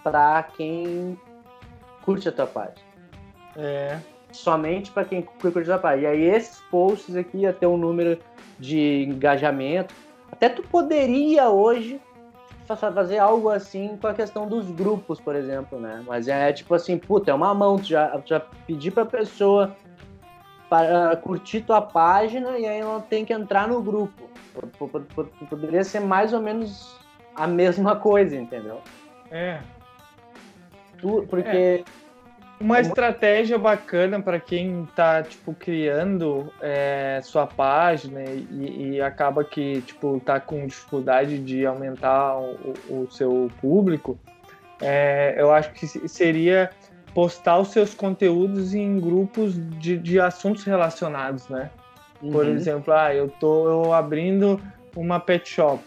para 0.02 0.42
quem 0.56 1.16
curte 2.02 2.28
a 2.28 2.32
tua 2.32 2.48
página. 2.48 2.74
É. 3.54 4.00
Somente 4.32 4.90
para 4.90 5.04
quem 5.04 5.22
curte 5.22 5.58
a 5.60 5.62
tua 5.62 5.78
página. 5.78 6.02
E 6.02 6.06
aí 6.06 6.22
esses 6.24 6.60
posts 6.72 7.14
aqui 7.14 7.38
ia 7.38 7.52
ter 7.52 7.66
um 7.66 7.76
número 7.76 8.18
de 8.58 9.04
engajamento. 9.04 9.94
Até 10.32 10.48
tu 10.48 10.64
poderia 10.64 11.48
hoje 11.48 12.00
fazer 12.76 13.18
algo 13.18 13.48
assim 13.48 13.96
com 13.96 14.06
a 14.06 14.14
questão 14.14 14.46
dos 14.46 14.70
grupos, 14.70 15.20
por 15.20 15.34
exemplo, 15.34 15.78
né? 15.78 16.02
Mas 16.06 16.28
é 16.28 16.52
tipo 16.52 16.74
assim, 16.74 16.98
puta, 16.98 17.30
é 17.30 17.34
uma 17.34 17.54
mão, 17.54 17.76
tu 17.76 17.84
já, 17.84 18.20
já 18.24 18.40
pedir 18.40 18.90
pra 18.90 19.04
pessoa 19.04 19.76
para 20.68 21.16
curtir 21.16 21.62
tua 21.62 21.82
página 21.82 22.56
e 22.58 22.66
aí 22.66 22.78
ela 22.78 23.00
tem 23.00 23.24
que 23.24 23.32
entrar 23.32 23.66
no 23.66 23.82
grupo. 23.82 24.30
Poderia 25.48 25.82
ser 25.82 26.00
mais 26.00 26.32
ou 26.32 26.40
menos 26.40 26.96
a 27.34 27.46
mesma 27.46 27.96
coisa, 27.96 28.36
entendeu? 28.36 28.80
É. 29.30 29.60
Tu, 30.98 31.26
porque 31.28 31.84
é. 31.84 31.99
Uma 32.60 32.78
estratégia 32.78 33.58
bacana 33.58 34.20
para 34.20 34.38
quem 34.38 34.84
está 34.84 35.22
tipo 35.22 35.54
criando 35.54 36.52
é, 36.60 37.18
sua 37.22 37.46
página 37.46 38.22
e, 38.22 38.96
e, 38.96 39.00
acaba 39.00 39.42
que 39.42 39.80
tipo 39.80 40.20
tá 40.20 40.38
com 40.38 40.66
dificuldade 40.66 41.38
de 41.38 41.64
aumentar 41.64 42.36
o, 42.38 42.74
o 42.90 43.08
seu 43.10 43.50
público, 43.62 44.18
é, 44.78 45.34
eu 45.38 45.50
acho 45.50 45.72
que 45.72 45.86
seria 46.06 46.70
postar 47.14 47.58
os 47.58 47.68
seus 47.68 47.94
conteúdos 47.94 48.74
em 48.74 49.00
grupos 49.00 49.54
de, 49.78 49.96
de 49.96 50.20
assuntos 50.20 50.64
relacionados, 50.64 51.48
né? 51.48 51.70
Uhum. 52.22 52.30
Por 52.30 52.46
exemplo, 52.46 52.92
ah, 52.92 53.14
eu 53.14 53.28
tô 53.28 53.92
abrindo 53.92 54.60
uma 54.94 55.18
pet 55.18 55.48
shop. 55.48 55.82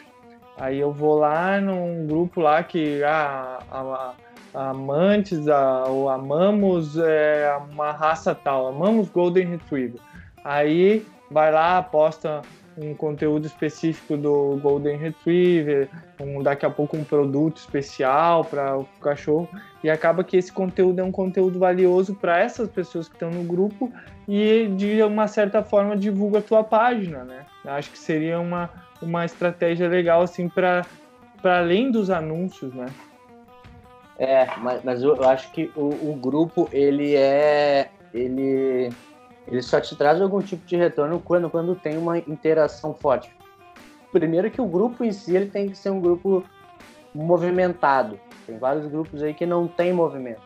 Aí 0.57 0.79
eu 0.79 0.91
vou 0.91 1.19
lá 1.19 1.62
num 1.62 2.05
grupo 2.07 2.41
lá 2.41 2.63
que 2.63 3.03
ah, 3.03 3.59
a, 3.71 4.13
amantes 4.53 5.47
a, 5.47 5.85
ou 5.87 6.09
amamos 6.09 6.97
é, 6.97 7.55
uma 7.71 7.91
raça 7.91 8.35
tal, 8.35 8.67
amamos 8.67 9.09
Golden 9.09 9.47
Retriever. 9.47 9.99
Aí 10.43 11.05
vai 11.31 11.51
lá, 11.51 11.81
posta 11.81 12.41
um 12.77 12.93
conteúdo 12.93 13.45
específico 13.45 14.17
do 14.17 14.59
Golden 14.61 14.97
Retriever, 14.97 15.89
um, 16.19 16.41
daqui 16.41 16.65
a 16.65 16.69
pouco 16.69 16.97
um 16.97 17.03
produto 17.03 17.57
especial 17.57 18.43
para 18.43 18.77
o 18.77 18.85
cachorro, 19.01 19.47
e 19.83 19.89
acaba 19.89 20.23
que 20.23 20.37
esse 20.37 20.51
conteúdo 20.51 20.99
é 20.99 21.03
um 21.03 21.11
conteúdo 21.11 21.59
valioso 21.59 22.15
para 22.15 22.39
essas 22.39 22.69
pessoas 22.69 23.07
que 23.07 23.15
estão 23.15 23.29
no 23.29 23.43
grupo 23.43 23.91
e 24.27 24.67
de 24.75 25.01
uma 25.03 25.27
certa 25.27 25.61
forma 25.61 25.95
divulga 25.95 26.39
a 26.39 26.41
tua 26.41 26.63
página, 26.63 27.23
né? 27.23 27.45
Acho 27.65 27.91
que 27.91 27.99
seria 27.99 28.39
uma, 28.39 28.69
uma 29.01 29.25
estratégia 29.25 29.87
legal 29.87 30.21
assim 30.21 30.49
para 30.49 30.85
além 31.43 31.91
dos 31.91 32.09
anúncios, 32.09 32.73
né? 32.73 32.87
É, 34.17 34.45
mas, 34.58 34.84
mas 34.84 35.02
eu, 35.02 35.21
acho 35.23 35.52
que 35.52 35.71
o, 35.76 36.12
o, 36.12 36.15
grupo, 36.15 36.69
ele 36.71 37.15
é. 37.15 37.89
Ele, 38.13 38.89
ele 39.47 39.62
só 39.62 39.82
te 39.82 39.95
traz 39.95 40.21
algum 40.21 40.39
tipo 40.39 40.65
de 40.65 40.76
retorno 40.76 41.19
quando, 41.19 41.49
quando 41.49 41.76
tem 41.76 41.97
uma 41.97 42.19
interação 42.19 42.93
forte. 42.93 43.36
Primeiro 44.12 44.52
que 44.52 44.62
o 44.62 44.67
grupo 44.67 45.04
em 45.04 45.12
si 45.12 45.36
ele 45.36 45.47
tem 45.47 45.69
que 45.69 45.78
ser 45.78 45.89
um 45.89 45.99
grupo 45.99 46.43
movimentado. 47.13 48.19
Tem 48.45 48.58
vários 48.58 48.86
grupos 48.86 49.23
aí 49.23 49.34
que 49.34 49.45
não 49.45 49.67
tem 49.67 49.91
movimento. 49.91 50.41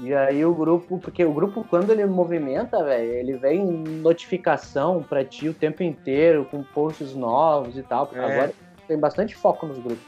E 0.00 0.12
aí 0.12 0.44
o 0.44 0.52
grupo, 0.52 0.98
porque 0.98 1.24
o 1.24 1.32
grupo 1.32 1.64
quando 1.70 1.90
ele 1.90 2.04
movimenta, 2.04 2.82
velho, 2.82 3.12
ele 3.12 3.36
vem 3.36 3.64
notificação 3.64 5.04
para 5.04 5.24
ti 5.24 5.48
o 5.48 5.54
tempo 5.54 5.84
inteiro 5.84 6.46
com 6.50 6.64
posts 6.64 7.14
novos 7.14 7.78
e 7.78 7.82
tal. 7.82 8.10
É. 8.12 8.18
Agora 8.18 8.52
tem 8.88 8.98
bastante 8.98 9.36
foco 9.36 9.66
nos 9.66 9.78
grupos. 9.78 10.04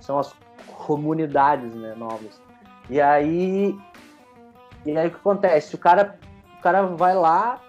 São 0.00 0.18
as 0.18 0.34
comunidades 0.66 1.74
né, 1.74 1.94
novas. 1.96 2.40
E 2.88 3.00
aí, 3.00 3.76
e 4.84 4.96
aí 4.96 5.08
o 5.08 5.10
que 5.10 5.16
acontece? 5.16 5.74
O 5.74 5.78
cara, 5.78 6.18
o 6.58 6.62
cara 6.62 6.82
vai 6.82 7.14
lá, 7.14 7.60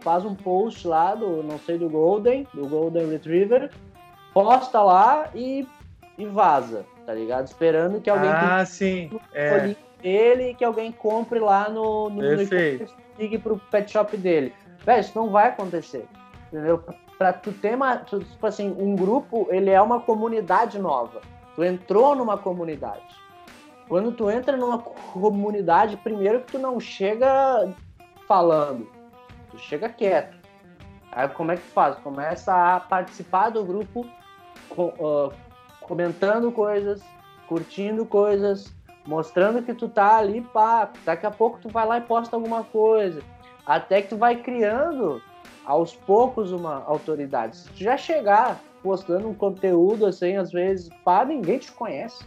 faz 0.00 0.24
um 0.24 0.34
post 0.34 0.86
lá 0.86 1.14
do, 1.14 1.42
não 1.42 1.58
sei, 1.58 1.78
do 1.78 1.88
Golden, 1.88 2.46
do 2.52 2.68
Golden 2.68 3.08
Retriever, 3.08 3.70
posta 4.34 4.82
lá 4.82 5.30
e, 5.34 5.66
e 6.18 6.26
vaza, 6.26 6.84
tá 7.06 7.14
ligado? 7.14 7.46
Esperando 7.46 8.00
que 8.00 8.10
alguém 8.10 8.30
ah, 8.30 8.64
sim. 8.66 9.10
É. 9.32 9.74
dele 10.02 10.54
que 10.54 10.64
alguém 10.64 10.92
compre 10.92 11.38
lá 11.38 11.70
no, 11.70 12.10
no, 12.10 12.20
Perfeito. 12.20 12.94
no 13.18 13.40
pro 13.40 13.58
pet 13.70 13.90
shop 13.90 14.16
dele. 14.16 14.52
Velho, 14.84 15.00
isso 15.00 15.18
não 15.18 15.30
vai 15.30 15.48
acontecer. 15.48 16.06
Entendeu? 16.52 16.84
Pra 17.16 17.32
tu 17.32 17.50
ter 17.50 17.74
uma, 17.74 17.96
tipo 17.96 18.46
assim, 18.46 18.76
um 18.78 18.94
grupo, 18.94 19.48
ele 19.50 19.70
é 19.70 19.80
uma 19.80 20.00
comunidade 20.00 20.78
nova. 20.78 21.22
Tu 21.56 21.64
entrou 21.64 22.14
numa 22.14 22.36
comunidade. 22.36 23.02
Quando 23.88 24.12
tu 24.12 24.30
entra 24.30 24.56
numa 24.56 24.78
comunidade, 24.78 25.96
primeiro 25.96 26.40
que 26.40 26.52
tu 26.52 26.58
não 26.58 26.78
chega 26.78 27.72
falando, 28.28 28.86
tu 29.50 29.58
chega 29.58 29.88
quieto. 29.88 30.36
Aí 31.10 31.28
como 31.28 31.52
é 31.52 31.56
que 31.56 31.62
tu 31.62 31.72
faz? 31.72 31.96
Começa 32.00 32.76
a 32.76 32.78
participar 32.78 33.50
do 33.50 33.64
grupo, 33.64 34.06
uh, 34.76 35.32
comentando 35.80 36.52
coisas, 36.52 37.00
curtindo 37.48 38.04
coisas, 38.04 38.74
mostrando 39.06 39.62
que 39.62 39.72
tu 39.72 39.88
tá 39.88 40.18
ali, 40.18 40.42
pá, 40.42 40.90
daqui 41.04 41.24
a 41.24 41.30
pouco 41.30 41.58
tu 41.58 41.70
vai 41.70 41.86
lá 41.86 41.98
e 41.98 42.02
posta 42.02 42.36
alguma 42.36 42.64
coisa. 42.64 43.22
Até 43.64 44.02
que 44.02 44.08
tu 44.08 44.16
vai 44.18 44.36
criando 44.36 45.22
aos 45.64 45.94
poucos 45.94 46.52
uma 46.52 46.84
autoridade. 46.84 47.56
Se 47.56 47.68
tu 47.70 47.78
já 47.78 47.96
chegar 47.96 48.60
postando 48.86 49.28
um 49.28 49.34
conteúdo 49.34 50.06
assim, 50.06 50.36
às 50.36 50.52
vezes, 50.52 50.88
pá, 51.04 51.24
ninguém 51.24 51.58
te 51.58 51.72
conhece. 51.72 52.24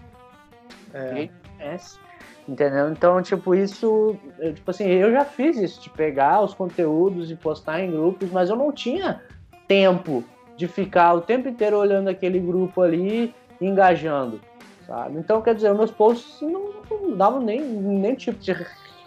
É. 0.93 1.08
Ninguém 1.08 1.28
te 1.28 1.58
conhece. 1.58 2.00
Entendeu? 2.45 2.89
Então, 2.89 3.22
tipo, 3.22 3.56
isso. 3.56 4.17
Tipo 4.56 4.72
assim, 4.72 4.86
eu 4.86 5.10
já 5.10 5.24
fiz 5.24 5.56
isso, 5.56 5.80
de 5.80 5.89
pegar 5.91 6.41
os 6.41 6.54
conteúdos 6.54 7.32
e 7.32 7.36
postar 7.36 7.80
em 7.80 7.91
grupos, 7.91 8.30
mas 8.30 8.50
eu 8.50 8.58
não 8.58 8.74
tinha 8.74 9.22
tempo 9.67 10.22
de 10.58 10.67
ficar 10.67 11.13
o 11.13 11.22
tempo 11.22 11.48
inteiro 11.48 11.78
olhando 11.78 12.10
aquele 12.10 12.39
grupo 12.39 12.82
ali 12.82 13.34
engajando. 13.62 14.41
Sabe? 14.86 15.17
Então, 15.17 15.41
quer 15.41 15.56
dizer, 15.56 15.74
meus 15.74 15.91
posts 15.91 16.41
não, 16.41 16.74
não 16.91 17.15
davam 17.15 17.39
nem, 17.39 17.62
nem 17.62 18.15
tipo 18.15 18.39
de 18.39 18.54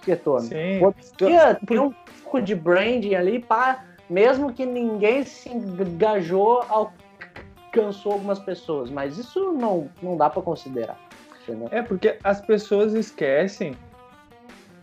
retorno. 0.06 0.46
Sim. 0.46 0.80
Podia 1.18 1.54
ter 1.54 1.80
um 1.80 1.92
pouco 2.22 2.40
de 2.40 2.54
branding 2.54 3.14
ali, 3.14 3.40
pá, 3.40 3.84
mesmo 4.08 4.52
que 4.52 4.64
ninguém 4.64 5.24
se 5.24 5.50
engajou 5.50 6.64
ao 6.68 6.92
cansou 7.72 8.12
algumas 8.12 8.38
pessoas, 8.38 8.90
mas 8.90 9.18
isso 9.18 9.52
não, 9.52 9.88
não 10.02 10.16
dá 10.16 10.30
para 10.30 10.42
considerar. 10.42 10.98
Entendeu? 11.42 11.68
É 11.72 11.82
porque 11.82 12.18
as 12.22 12.40
pessoas 12.40 12.94
esquecem 12.94 13.74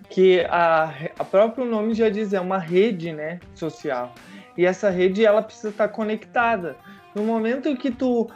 que 0.09 0.41
a, 0.49 0.91
a 1.17 1.23
próprio 1.23 1.63
nome 1.63 1.93
já 1.93 2.09
diz, 2.09 2.33
é 2.33 2.41
uma 2.41 2.57
rede 2.57 3.13
né, 3.13 3.39
social. 3.53 4.13
E 4.57 4.65
essa 4.65 4.89
rede 4.89 5.23
ela 5.23 5.41
precisa 5.41 5.69
estar 5.69 5.87
conectada. 5.87 6.75
No 7.15 7.23
momento 7.23 7.75
que 7.77 7.91
tu 7.91 8.29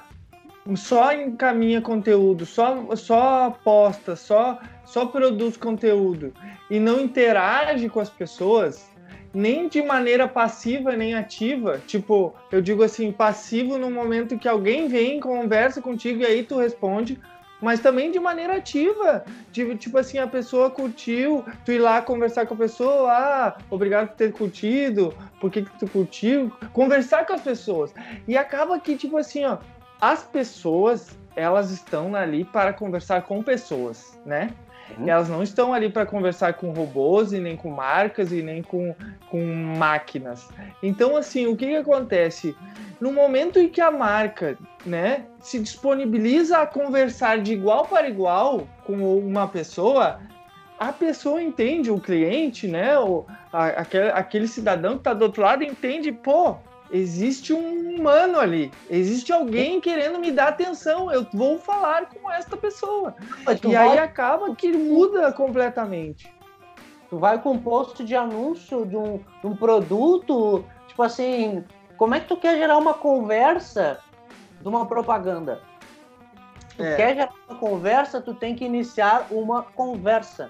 só 0.76 1.12
encaminha 1.12 1.82
conteúdo, 1.82 2.46
só, 2.46 2.96
só 2.96 3.58
posta, 3.63 4.16
só, 4.16 4.60
só 4.86 5.06
produz 5.06 5.58
conteúdo 5.58 6.34
e 6.70 6.80
não 6.80 7.00
interage 7.00 7.89
com 7.89 8.00
as 8.00 8.10
pessoas, 8.10 8.89
nem 9.34 9.67
de 9.67 9.82
maneira 9.82 10.28
passiva 10.28 10.96
nem 10.96 11.15
ativa. 11.15 11.82
Tipo, 11.88 12.34
eu 12.52 12.62
digo 12.62 12.84
assim, 12.84 13.12
passivo 13.12 13.78
no 13.78 13.89
momento 13.89 14.38
que 14.38 14.48
alguém 14.48 14.88
vem, 14.88 15.19
conversa 15.19 15.82
contigo 15.82 16.22
e 16.22 16.26
aí 16.26 16.43
tu 16.43 16.58
responde, 16.58 17.19
mas 17.60 17.80
também 17.80 18.12
de 18.12 18.19
maneira 18.19 18.58
ativa. 18.58 19.24
Tipo, 19.52 19.76
tipo 19.76 19.98
assim, 19.98 20.17
a 20.17 20.28
pessoa 20.28 20.69
curtiu, 20.69 21.43
tu 21.65 21.72
ir 21.72 21.80
lá 21.80 22.02
conversar 22.02 22.46
com 22.46 22.54
a 22.54 22.58
pessoa, 22.58 23.12
ah, 23.12 23.58
obrigado 23.69 24.10
por 24.10 24.15
ter 24.17 24.34
curtido, 24.34 25.13
por 25.39 25.50
que, 25.50 25.63
que 25.63 25.80
tu 25.80 25.88
curtiu? 25.88 26.52
Conversar 26.74 27.26
com 27.26 27.34
as 27.34 27.41
pessoas. 27.41 27.93
E 28.28 28.38
acaba 28.38 28.80
que, 28.80 28.96
tipo 28.96 29.17
assim, 29.17 29.46
ó, 29.46 29.58
as 30.00 30.24
pessoas, 30.24 31.17
elas 31.36 31.72
estão 31.72 32.13
ali 32.13 32.43
para 32.43 32.74
conversar 32.74 33.22
com 33.22 33.41
pessoas, 33.41 34.19
né? 34.26 34.50
Uhum. 34.98 35.08
Elas 35.08 35.30
não 35.30 35.41
estão 35.41 35.74
ali 35.74 35.89
para 35.89 36.06
conversar 36.06 36.54
com 36.54 36.72
robôs 36.72 37.34
e 37.34 37.39
nem 37.39 37.56
com 37.56 37.69
marcas 37.69 38.32
e 38.32 38.41
nem 38.41 38.62
com, 38.62 38.96
com 39.30 39.43
máquinas. 39.43 40.50
Então, 40.82 41.15
assim, 41.15 41.48
o 41.48 41.56
que, 41.56 41.67
que 41.67 41.76
acontece? 41.76 42.56
No 43.00 43.12
momento 43.12 43.60
em 43.60 43.69
que 43.69 43.82
a 43.82 43.91
marca 43.91 44.58
né, 44.86 45.26
se 45.39 45.60
disponibiliza 45.60 46.60
a 46.60 46.67
conversar 46.67 47.39
de 47.39 47.54
igual 47.54 47.86
para 47.86 48.08
igual 48.08 48.67
com 48.84 49.17
uma 49.17 49.48
pessoa, 49.48 50.19
a 50.80 50.91
pessoa 50.91 51.41
entende, 51.41 51.89
o 51.89 52.00
cliente, 52.00 52.67
né, 52.67 52.98
o, 53.00 53.26
a, 53.52 53.67
aquele, 53.67 54.10
aquele 54.10 54.48
cidadão 54.48 54.93
que 54.93 55.00
está 55.00 55.13
do 55.13 55.24
outro 55.24 55.41
lado 55.41 55.63
entende, 55.63 56.12
pô, 56.12 56.58
existe 56.93 57.51
um 57.51 57.95
humano 57.95 58.39
ali, 58.39 58.71
existe 58.88 59.34
alguém 59.34 59.82
querendo 59.82 60.19
me 60.19 60.32
dar 60.32 60.49
atenção, 60.49 61.12
eu 61.12 61.25
vou 61.34 61.58
falar 61.58 62.08
com 62.10 62.32
esta 62.32 62.56
pessoa. 62.56 63.15
e 63.67 63.75
aí 63.75 63.97
acaba 63.97 64.56
que 64.56 64.71
muda 64.71 65.34
completamente. 65.34 66.32
Tu 67.10 67.17
vai 67.17 67.41
com 67.41 67.53
um 67.53 67.60
post 67.60 68.03
de 68.03 68.15
anúncio 68.15 68.86
de 68.86 68.95
um, 68.95 69.17
de 69.17 69.47
um 69.47 69.56
produto, 69.56 70.63
tipo 70.88 71.01
assim, 71.01 71.63
como 71.97 72.13
é 72.13 72.19
que 72.19 72.27
tu 72.27 72.38
quer 72.38 72.58
gerar 72.58 72.77
uma 72.77 72.93
conversa 72.93 73.99
de 74.62 74.67
uma 74.67 74.86
propaganda? 74.86 75.62
Tu 76.77 76.84
é. 76.84 76.95
quer 76.95 77.15
gerar 77.15 77.34
uma 77.49 77.58
conversa, 77.58 78.21
tu 78.21 78.36
tem 78.36 78.56
que 78.56 78.65
iniciar 78.65 79.27
uma 79.32 79.63
conversa. 79.63 80.49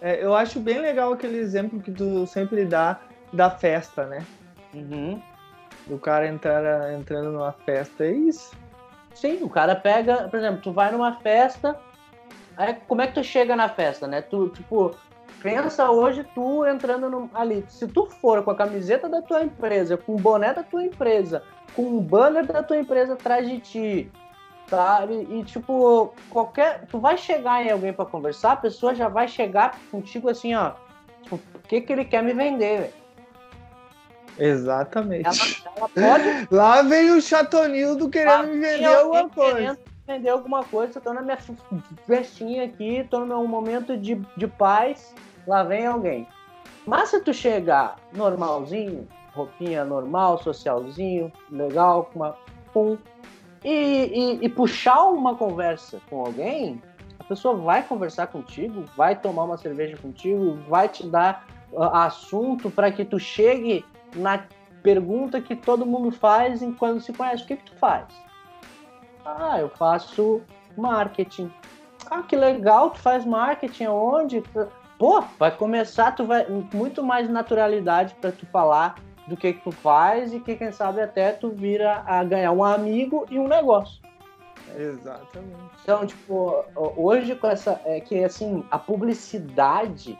É, 0.00 0.24
eu 0.24 0.34
acho 0.34 0.58
bem 0.58 0.78
legal 0.78 1.12
aquele 1.12 1.38
exemplo 1.38 1.80
que 1.80 1.92
tu 1.92 2.26
sempre 2.26 2.64
dá 2.64 3.00
da 3.32 3.48
festa, 3.48 4.06
né? 4.06 4.24
Uhum 4.72 5.33
do 5.86 5.98
cara 5.98 6.26
entrar, 6.28 6.92
entrando 6.94 7.30
numa 7.30 7.52
festa, 7.52 8.04
é 8.04 8.12
isso. 8.12 8.52
Sim, 9.14 9.38
o 9.42 9.48
cara 9.48 9.76
pega, 9.76 10.28
por 10.28 10.38
exemplo, 10.38 10.60
tu 10.60 10.72
vai 10.72 10.90
numa 10.90 11.12
festa, 11.20 11.78
aí 12.56 12.74
como 12.88 13.02
é 13.02 13.06
que 13.06 13.14
tu 13.14 13.22
chega 13.22 13.54
na 13.54 13.68
festa, 13.68 14.06
né? 14.06 14.22
Tu, 14.22 14.48
tipo, 14.48 14.94
pensa 15.42 15.90
hoje 15.90 16.24
tu 16.34 16.64
entrando 16.66 17.08
no, 17.08 17.30
ali. 17.34 17.64
Se 17.68 17.86
tu 17.86 18.06
for 18.06 18.42
com 18.42 18.50
a 18.50 18.56
camiseta 18.56 19.08
da 19.08 19.22
tua 19.22 19.44
empresa, 19.44 19.96
com 19.96 20.14
o 20.14 20.18
boné 20.18 20.52
da 20.52 20.62
tua 20.62 20.82
empresa, 20.82 21.42
com 21.76 21.96
o 21.96 22.00
banner 22.00 22.46
da 22.46 22.62
tua 22.62 22.78
empresa 22.78 23.12
atrás 23.12 23.48
de 23.48 23.60
ti, 23.60 24.12
sabe? 24.66 25.26
E 25.30 25.44
tipo, 25.44 26.14
qualquer. 26.30 26.86
Tu 26.86 26.98
vai 26.98 27.16
chegar 27.16 27.64
em 27.64 27.70
alguém 27.70 27.92
para 27.92 28.06
conversar, 28.06 28.52
a 28.52 28.56
pessoa 28.56 28.94
já 28.94 29.08
vai 29.08 29.28
chegar 29.28 29.78
contigo 29.90 30.28
assim, 30.28 30.54
ó. 30.54 30.72
Tipo, 31.22 31.36
o 31.36 31.58
que, 31.68 31.80
que 31.80 31.92
ele 31.92 32.04
quer 32.04 32.22
me 32.22 32.32
vender, 32.32 32.80
velho? 32.80 33.03
Exatamente. 34.38 35.26
Ela, 35.26 35.76
ela 35.76 35.88
pode... 35.88 36.48
Lá 36.54 36.82
vem 36.82 37.10
o 37.10 37.20
Chatonildo 37.20 38.08
querendo 38.08 38.48
me 38.48 38.60
vender 38.60 38.84
alguma 38.86 39.28
coisa. 39.28 39.54
Querendo 39.54 39.78
vender 40.06 40.28
alguma 40.28 40.64
coisa, 40.64 41.00
tô 41.00 41.12
na 41.12 41.22
minha 41.22 41.38
festinha 42.06 42.64
aqui, 42.64 43.06
tô 43.10 43.20
no 43.20 43.26
meu 43.26 43.46
momento 43.46 43.96
de, 43.96 44.20
de 44.36 44.46
paz, 44.46 45.14
lá 45.46 45.62
vem 45.62 45.86
alguém. 45.86 46.26
Mas 46.86 47.10
se 47.10 47.20
tu 47.20 47.32
chegar 47.32 47.96
normalzinho, 48.12 49.08
roupinha 49.34 49.84
normal, 49.84 50.38
socialzinho, 50.42 51.32
legal, 51.50 52.10
com 52.12 52.18
uma 52.20 52.36
pum, 52.72 52.98
e, 53.64 53.70
e, 53.70 54.44
e 54.44 54.48
puxar 54.48 55.04
uma 55.04 55.34
conversa 55.34 55.98
com 56.10 56.20
alguém, 56.20 56.82
a 57.18 57.24
pessoa 57.24 57.56
vai 57.56 57.82
conversar 57.82 58.26
contigo, 58.26 58.84
vai 58.94 59.16
tomar 59.16 59.44
uma 59.44 59.56
cerveja 59.56 59.96
contigo, 59.96 60.58
vai 60.68 60.88
te 60.88 61.06
dar 61.06 61.46
uh, 61.72 61.84
assunto 61.84 62.70
para 62.70 62.92
que 62.92 63.04
tu 63.04 63.18
chegue 63.18 63.82
na 64.14 64.44
pergunta 64.82 65.40
que 65.40 65.56
todo 65.56 65.86
mundo 65.86 66.10
faz 66.10 66.60
quando 66.78 67.00
se 67.00 67.12
conhece. 67.12 67.44
O 67.44 67.46
que, 67.46 67.56
que 67.56 67.64
tu 67.64 67.74
faz? 67.76 68.06
Ah, 69.24 69.58
eu 69.58 69.68
faço 69.70 70.42
marketing. 70.76 71.50
Ah, 72.10 72.22
que 72.22 72.36
legal, 72.36 72.90
tu 72.90 72.98
faz 72.98 73.24
marketing 73.24 73.84
aonde? 73.84 74.42
Pô, 74.98 75.22
vai 75.38 75.50
começar, 75.50 76.12
tu 76.12 76.24
vai 76.24 76.46
muito 76.72 77.02
mais 77.02 77.28
naturalidade 77.28 78.14
para 78.20 78.30
tu 78.30 78.46
falar 78.46 78.96
do 79.26 79.36
que, 79.36 79.54
que 79.54 79.64
tu 79.64 79.72
faz 79.72 80.34
e 80.34 80.40
que 80.40 80.54
quem 80.54 80.70
sabe 80.70 81.00
até 81.00 81.32
tu 81.32 81.50
vira 81.50 82.02
a 82.06 82.22
ganhar 82.22 82.52
um 82.52 82.62
amigo 82.62 83.26
e 83.30 83.38
um 83.38 83.48
negócio. 83.48 84.02
Exatamente. 84.76 85.56
Então, 85.82 86.06
tipo, 86.06 86.64
hoje 86.96 87.34
com 87.36 87.46
essa 87.46 87.80
é 87.84 88.00
que 88.00 88.22
assim, 88.22 88.64
a 88.70 88.78
publicidade 88.78 90.18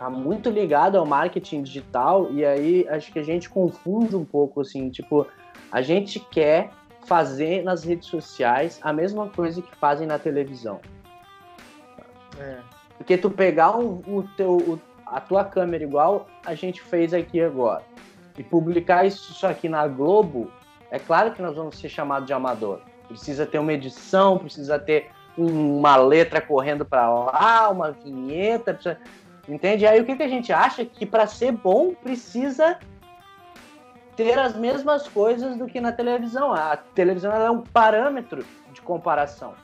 tá 0.00 0.08
muito 0.08 0.48
ligado 0.48 0.96
ao 0.96 1.04
marketing 1.04 1.62
digital 1.62 2.32
e 2.32 2.42
aí 2.42 2.88
acho 2.88 3.12
que 3.12 3.18
a 3.18 3.22
gente 3.22 3.50
confunde 3.50 4.16
um 4.16 4.24
pouco 4.24 4.62
assim, 4.62 4.88
tipo, 4.88 5.26
a 5.70 5.82
gente 5.82 6.18
quer 6.18 6.70
fazer 7.04 7.62
nas 7.62 7.84
redes 7.84 8.08
sociais 8.08 8.80
a 8.80 8.94
mesma 8.94 9.28
coisa 9.28 9.60
que 9.60 9.76
fazem 9.76 10.06
na 10.06 10.18
televisão. 10.18 10.80
É. 12.38 12.56
Porque 12.96 13.18
tu 13.18 13.28
pegar 13.28 13.76
o, 13.78 14.02
o 14.08 14.26
teu, 14.38 14.56
o, 14.56 14.80
a 15.04 15.20
tua 15.20 15.44
câmera 15.44 15.84
igual 15.84 16.26
a 16.46 16.54
gente 16.54 16.80
fez 16.80 17.12
aqui 17.12 17.38
agora 17.38 17.82
e 18.38 18.42
publicar 18.42 19.04
isso 19.04 19.46
aqui 19.46 19.68
na 19.68 19.86
Globo, 19.86 20.50
é 20.90 20.98
claro 20.98 21.32
que 21.32 21.42
nós 21.42 21.54
vamos 21.54 21.78
ser 21.78 21.90
chamados 21.90 22.26
de 22.26 22.32
amador. 22.32 22.80
Precisa 23.06 23.44
ter 23.44 23.58
uma 23.58 23.74
edição, 23.74 24.38
precisa 24.38 24.78
ter 24.78 25.10
uma 25.36 25.96
letra 25.96 26.40
correndo 26.40 26.86
para 26.86 27.06
lá, 27.06 27.68
uma 27.68 27.90
vinheta, 27.90 28.72
precisa... 28.72 28.98
Entende? 29.50 29.84
Aí 29.86 30.00
o 30.00 30.04
que, 30.04 30.14
que 30.14 30.22
a 30.22 30.28
gente 30.28 30.52
acha? 30.52 30.84
Que 30.84 31.04
para 31.04 31.26
ser 31.26 31.52
bom 31.52 31.92
precisa 31.92 32.78
ter 34.16 34.38
as 34.38 34.56
mesmas 34.56 35.08
coisas 35.08 35.56
do 35.56 35.66
que 35.66 35.80
na 35.80 35.90
televisão. 35.90 36.52
A 36.52 36.76
televisão 36.76 37.32
é 37.32 37.50
um 37.50 37.62
parâmetro 37.62 38.44
de 38.72 38.80
comparação. 38.80 39.54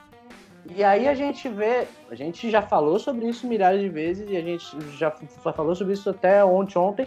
E 0.75 0.83
aí 0.83 1.07
a 1.07 1.15
gente 1.15 1.49
vê, 1.49 1.87
a 2.11 2.15
gente 2.17 2.51
já 2.51 2.61
falou 2.61 2.99
sobre 2.99 3.29
isso 3.29 3.47
milhares 3.47 3.81
de 3.81 3.89
vezes 3.89 4.29
e 4.29 4.37
a 4.37 4.41
gente 4.41 4.67
já 4.97 5.13
falou 5.55 5.75
sobre 5.77 5.93
isso 5.93 6.11
até 6.11 6.45
ontem, 6.45 6.77
ontem, 6.77 7.07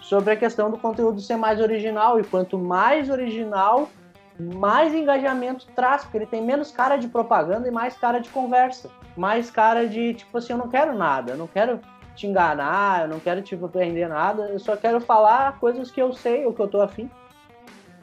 sobre 0.00 0.32
a 0.32 0.36
questão 0.36 0.70
do 0.70 0.78
conteúdo 0.78 1.20
ser 1.20 1.36
mais 1.36 1.60
original. 1.60 2.18
E 2.18 2.24
quanto 2.24 2.56
mais 2.56 3.10
original, 3.10 3.90
mais 4.38 4.94
engajamento 4.94 5.66
traz, 5.76 6.02
porque 6.02 6.16
ele 6.16 6.26
tem 6.26 6.42
menos 6.42 6.70
cara 6.70 6.96
de 6.96 7.08
propaganda 7.08 7.68
e 7.68 7.70
mais 7.70 7.96
cara 7.96 8.18
de 8.18 8.30
conversa. 8.30 8.90
Mais 9.16 9.50
cara 9.50 9.86
de, 9.86 10.14
tipo 10.14 10.38
assim, 10.38 10.54
eu 10.54 10.58
não 10.58 10.68
quero 10.68 10.96
nada, 10.96 11.32
eu 11.32 11.36
não 11.36 11.46
quero 11.46 11.80
te 12.14 12.26
enganar, 12.26 13.02
eu 13.02 13.08
não 13.08 13.20
quero 13.20 13.42
te 13.42 13.54
aprender 13.54 14.08
nada, 14.08 14.48
eu 14.48 14.58
só 14.58 14.76
quero 14.76 15.00
falar 15.00 15.58
coisas 15.58 15.90
que 15.90 16.00
eu 16.00 16.12
sei, 16.12 16.46
o 16.46 16.52
que 16.52 16.60
eu 16.60 16.68
tô 16.68 16.80
afim. 16.80 17.10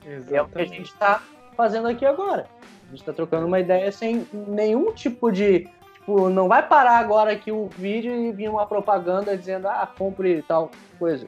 Exatamente. 0.05 0.35
É 0.35 0.41
o 0.41 0.47
que 0.47 0.61
a 0.61 0.65
gente 0.65 0.91
está 0.91 1.21
fazendo 1.55 1.87
aqui 1.87 2.05
agora. 2.05 2.45
A 2.61 2.89
gente 2.89 2.99
está 2.99 3.13
trocando 3.13 3.47
uma 3.47 3.59
ideia 3.59 3.91
sem 3.91 4.27
nenhum 4.33 4.91
tipo 4.93 5.31
de. 5.31 5.69
Tipo, 5.93 6.29
não 6.29 6.47
vai 6.47 6.67
parar 6.67 6.97
agora 6.97 7.31
aqui 7.31 7.51
o 7.51 7.67
vídeo 7.67 8.13
e 8.13 8.31
vir 8.31 8.49
uma 8.49 8.65
propaganda 8.65 9.37
dizendo, 9.37 9.67
ah, 9.67 9.87
compre 9.97 10.41
tal 10.41 10.71
coisa. 10.97 11.27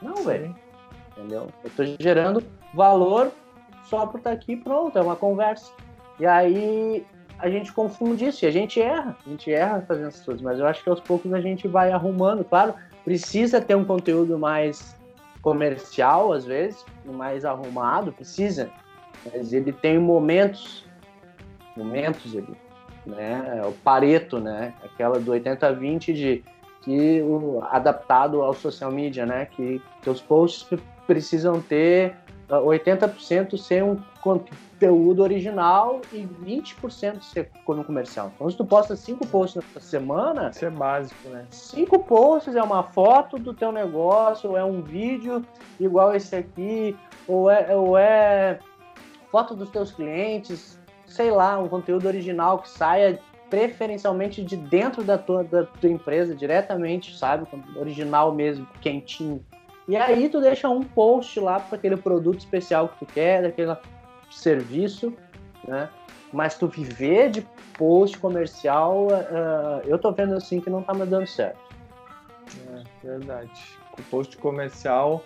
Não, 0.00 0.22
velho. 0.22 0.54
Entendeu? 1.16 1.48
Eu 1.64 1.70
tô 1.70 1.84
gerando 1.98 2.44
valor 2.74 3.32
só 3.84 4.06
por 4.06 4.18
estar 4.18 4.30
tá 4.30 4.36
aqui 4.36 4.54
pronto, 4.54 4.98
é 4.98 5.02
uma 5.02 5.16
conversa. 5.16 5.72
E 6.20 6.26
aí 6.26 7.04
a 7.38 7.50
gente 7.50 7.72
confunde 7.72 8.26
isso 8.26 8.44
e 8.44 8.48
a 8.48 8.50
gente 8.50 8.80
erra. 8.80 9.16
A 9.24 9.28
gente 9.28 9.52
erra 9.52 9.84
fazendo 9.86 10.08
essas 10.08 10.24
coisas, 10.24 10.42
mas 10.42 10.58
eu 10.58 10.66
acho 10.66 10.82
que 10.82 10.88
aos 10.88 11.00
poucos 11.00 11.32
a 11.32 11.40
gente 11.40 11.68
vai 11.68 11.92
arrumando. 11.92 12.44
Claro, 12.44 12.74
precisa 13.04 13.60
ter 13.60 13.74
um 13.74 13.84
conteúdo 13.84 14.38
mais 14.38 14.96
comercial, 15.42 16.32
às 16.32 16.44
vezes, 16.44 16.84
mais 17.04 17.44
arrumado, 17.44 18.12
precisa. 18.12 18.70
Mas 19.24 19.52
ele 19.52 19.72
tem 19.72 19.98
momentos, 19.98 20.84
momentos 21.76 22.36
ali, 22.36 22.56
né? 23.06 23.60
É 23.62 23.66
o 23.66 23.72
Pareto, 23.72 24.40
né? 24.40 24.74
Aquela 24.82 25.20
do 25.20 25.32
80-20 25.32 26.12
de 26.12 26.44
que 26.82 27.20
o, 27.22 27.62
adaptado 27.70 28.42
ao 28.42 28.54
social 28.54 28.90
media, 28.90 29.26
né? 29.26 29.46
Que 29.46 29.80
teus 30.02 30.20
posts 30.20 30.66
precisam 31.06 31.60
ter 31.60 32.16
80% 32.48 33.56
ser 33.58 33.82
um 33.82 33.96
conteúdo 34.22 35.22
original 35.22 36.00
e 36.12 36.26
20% 36.44 37.22
ser 37.22 37.50
no 37.66 37.84
comercial. 37.84 38.32
Então, 38.34 38.48
se 38.48 38.56
tu 38.56 38.64
posta 38.64 38.94
cinco 38.94 39.26
posts 39.26 39.62
na 39.74 39.80
semana... 39.80 40.50
Isso 40.50 40.64
é 40.64 40.70
básico, 40.70 41.28
né? 41.28 41.46
Cinco 41.50 41.98
posts 41.98 42.54
é 42.54 42.62
uma 42.62 42.82
foto 42.82 43.38
do 43.38 43.52
teu 43.52 43.72
negócio, 43.72 44.50
ou 44.50 44.56
é 44.56 44.64
um 44.64 44.82
vídeo 44.82 45.44
igual 45.78 46.14
esse 46.14 46.36
aqui, 46.36 46.96
ou 47.26 47.50
é, 47.50 47.74
ou 47.74 47.98
é 47.98 48.58
foto 49.30 49.54
dos 49.54 49.70
teus 49.70 49.90
clientes, 49.90 50.78
sei 51.06 51.30
lá, 51.30 51.58
um 51.58 51.68
conteúdo 51.68 52.06
original 52.06 52.58
que 52.58 52.68
saia 52.68 53.18
preferencialmente 53.50 54.42
de 54.42 54.56
dentro 54.56 55.04
da 55.04 55.16
tua, 55.16 55.44
da 55.44 55.64
tua 55.64 55.90
empresa, 55.90 56.34
diretamente, 56.34 57.16
sabe? 57.16 57.46
Original 57.76 58.34
mesmo, 58.34 58.66
quentinho. 58.80 59.44
E 59.88 59.96
aí 59.96 60.28
tu 60.28 60.40
deixa 60.40 60.68
um 60.68 60.82
post 60.82 61.38
lá 61.38 61.60
para 61.60 61.76
aquele 61.76 61.96
produto 61.96 62.38
especial 62.38 62.88
que 62.88 63.04
tu 63.04 63.06
quer, 63.06 63.42
daquele 63.42 63.76
serviço, 64.30 65.12
né? 65.66 65.88
Mas 66.32 66.58
tu 66.58 66.66
viver 66.66 67.30
de 67.30 67.46
post 67.78 68.18
comercial, 68.18 69.06
uh, 69.06 69.80
eu 69.84 69.98
tô 69.98 70.10
vendo 70.12 70.34
assim 70.34 70.60
que 70.60 70.68
não 70.68 70.82
tá 70.82 70.92
me 70.92 71.06
dando 71.06 71.26
certo. 71.26 71.58
É 72.74 72.82
verdade. 73.06 73.78
Com 73.92 74.02
post 74.04 74.36
comercial, 74.38 75.24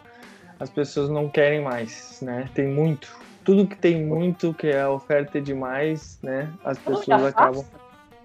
as 0.58 0.68
pessoas 0.68 1.08
não 1.08 1.28
querem 1.28 1.62
mais, 1.62 2.20
né? 2.20 2.48
Tem 2.54 2.68
muito. 2.68 3.18
Tudo 3.44 3.66
que 3.66 3.76
tem 3.76 4.04
muito, 4.04 4.52
que 4.52 4.68
é 4.68 4.86
oferta 4.86 5.40
demais, 5.40 6.18
né? 6.22 6.52
As 6.62 6.78
pessoas 6.78 7.24
acabam. 7.24 7.64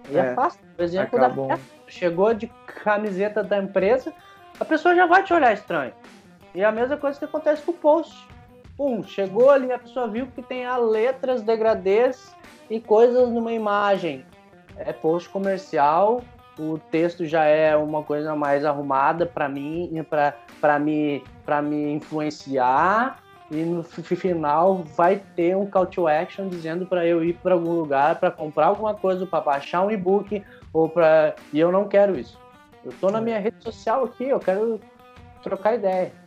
E 0.09 0.17
é, 0.17 0.19
é 0.19 0.33
fácil. 0.35 0.59
Por 0.75 0.83
exemplo, 0.83 1.17
da... 1.17 1.59
chegou 1.87 2.33
de 2.33 2.47
camiseta 2.83 3.41
da 3.41 3.57
empresa, 3.57 4.13
a 4.59 4.65
pessoa 4.65 4.93
já 4.93 5.05
vai 5.05 5.23
te 5.23 5.33
olhar 5.33 5.53
estranho. 5.53 5.93
E 6.55 6.63
a 6.63 6.71
mesma 6.71 6.95
coisa 6.95 7.19
que 7.19 7.25
acontece 7.25 7.61
com 7.61 7.71
o 7.71 7.75
post. 7.75 8.15
Pum, 8.77 9.03
chegou 9.03 9.51
ali, 9.51 9.71
a 9.71 9.77
pessoa 9.77 10.07
viu 10.07 10.27
que 10.27 10.41
tem 10.41 10.65
a 10.65 10.77
letras, 10.77 11.41
degradês 11.41 12.33
e 12.69 12.79
coisas 12.79 13.29
numa 13.29 13.51
imagem. 13.51 14.25
É 14.77 14.93
post 14.93 15.29
comercial, 15.29 16.21
o 16.57 16.77
texto 16.89 17.25
já 17.25 17.43
é 17.43 17.75
uma 17.75 18.03
coisa 18.03 18.35
mais 18.35 18.63
arrumada 18.63 19.25
para 19.25 19.49
mim, 19.49 19.91
para 20.61 20.79
me, 20.79 21.21
me 21.63 21.93
influenciar 21.93 23.19
e 23.51 23.57
no 23.57 23.83
final 23.83 24.83
vai 24.95 25.21
ter 25.35 25.55
um 25.55 25.65
call 25.65 25.85
to 25.85 26.07
action 26.07 26.47
dizendo 26.47 26.85
para 26.85 27.05
eu 27.05 27.23
ir 27.23 27.33
para 27.35 27.53
algum 27.53 27.73
lugar 27.73 28.19
para 28.19 28.31
comprar 28.31 28.67
alguma 28.67 28.95
coisa, 28.95 29.25
para 29.25 29.41
baixar 29.41 29.83
um 29.83 29.91
e-book 29.91 30.43
ou 30.73 30.89
para 30.89 31.35
e 31.53 31.59
eu 31.59 31.71
não 31.71 31.87
quero 31.87 32.17
isso. 32.17 32.39
Eu 32.83 32.91
tô 32.99 33.09
na 33.09 33.21
minha 33.21 33.39
rede 33.39 33.61
social 33.61 34.05
aqui, 34.05 34.25
eu 34.29 34.39
quero 34.39 34.79
trocar 35.43 35.75
ideia. 35.75 36.24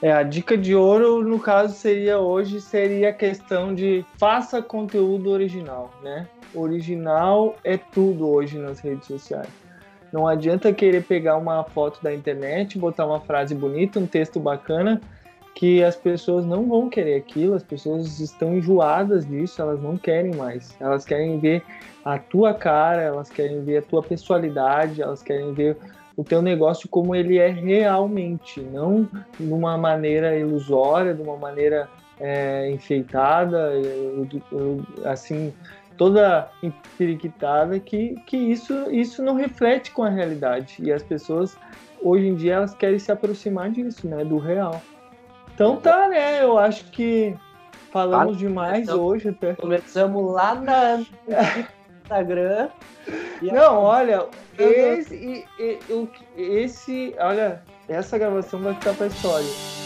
É, 0.00 0.12
a 0.12 0.22
dica 0.22 0.56
de 0.56 0.76
ouro, 0.76 1.24
no 1.24 1.40
caso, 1.40 1.74
seria 1.74 2.20
hoje, 2.20 2.60
seria 2.60 3.08
a 3.08 3.12
questão 3.12 3.74
de 3.74 4.04
faça 4.16 4.62
conteúdo 4.62 5.30
original, 5.30 5.90
né? 6.02 6.28
Original 6.54 7.56
é 7.64 7.76
tudo 7.76 8.28
hoje 8.28 8.58
nas 8.58 8.78
redes 8.78 9.08
sociais. 9.08 9.48
Não 10.12 10.26
adianta 10.26 10.72
querer 10.72 11.02
pegar 11.02 11.36
uma 11.36 11.64
foto 11.64 12.02
da 12.02 12.14
internet, 12.14 12.78
botar 12.78 13.06
uma 13.06 13.20
frase 13.20 13.54
bonita, 13.54 13.98
um 13.98 14.06
texto 14.06 14.38
bacana, 14.38 15.00
que 15.54 15.82
as 15.82 15.96
pessoas 15.96 16.46
não 16.46 16.68
vão 16.68 16.88
querer 16.88 17.16
aquilo, 17.16 17.54
as 17.54 17.64
pessoas 17.64 18.20
estão 18.20 18.56
enjoadas 18.56 19.26
disso, 19.26 19.60
elas 19.60 19.82
não 19.82 19.96
querem 19.96 20.32
mais. 20.36 20.76
Elas 20.78 21.04
querem 21.04 21.40
ver 21.40 21.64
a 22.04 22.16
tua 22.18 22.54
cara, 22.54 23.02
elas 23.02 23.28
querem 23.28 23.64
ver 23.64 23.78
a 23.78 23.82
tua 23.82 24.02
pessoalidade, 24.02 25.02
elas 25.02 25.22
querem 25.22 25.52
ver 25.52 25.76
o 26.18 26.24
teu 26.24 26.42
negócio 26.42 26.88
como 26.88 27.14
ele 27.14 27.38
é 27.38 27.46
realmente, 27.46 28.60
não 28.60 29.08
de 29.38 29.52
uma 29.52 29.78
maneira 29.78 30.36
ilusória, 30.36 31.14
de 31.14 31.22
uma 31.22 31.36
maneira 31.36 31.88
é, 32.18 32.68
enfeitada, 32.72 33.70
assim, 35.04 35.54
toda 35.96 36.50
empiriquitada, 36.60 37.78
que, 37.78 38.16
que 38.26 38.36
isso, 38.36 38.90
isso 38.90 39.22
não 39.22 39.36
reflete 39.36 39.92
com 39.92 40.02
a 40.02 40.08
realidade. 40.08 40.78
E 40.80 40.90
as 40.90 41.04
pessoas, 41.04 41.56
hoje 42.02 42.26
em 42.26 42.34
dia, 42.34 42.54
elas 42.54 42.74
querem 42.74 42.98
se 42.98 43.12
aproximar 43.12 43.70
disso, 43.70 44.08
né, 44.08 44.24
do 44.24 44.38
real. 44.38 44.82
Então 45.54 45.76
tá, 45.76 46.08
né? 46.08 46.42
Eu 46.42 46.58
acho 46.58 46.84
que 46.90 47.32
falamos 47.92 48.34
ah, 48.34 48.38
demais 48.40 48.88
então, 48.88 49.00
hoje 49.00 49.28
até. 49.28 49.54
Começamos 49.54 50.32
lá 50.32 50.56
no 50.56 51.06
Instagram. 52.08 52.68
Não, 53.42 53.82
olha, 53.82 54.26
esse, 54.58 55.46
esse, 56.36 57.14
olha, 57.18 57.62
essa 57.88 58.18
gravação 58.18 58.60
vai 58.60 58.74
ficar 58.74 58.94
pra 58.94 59.06
história. 59.06 59.77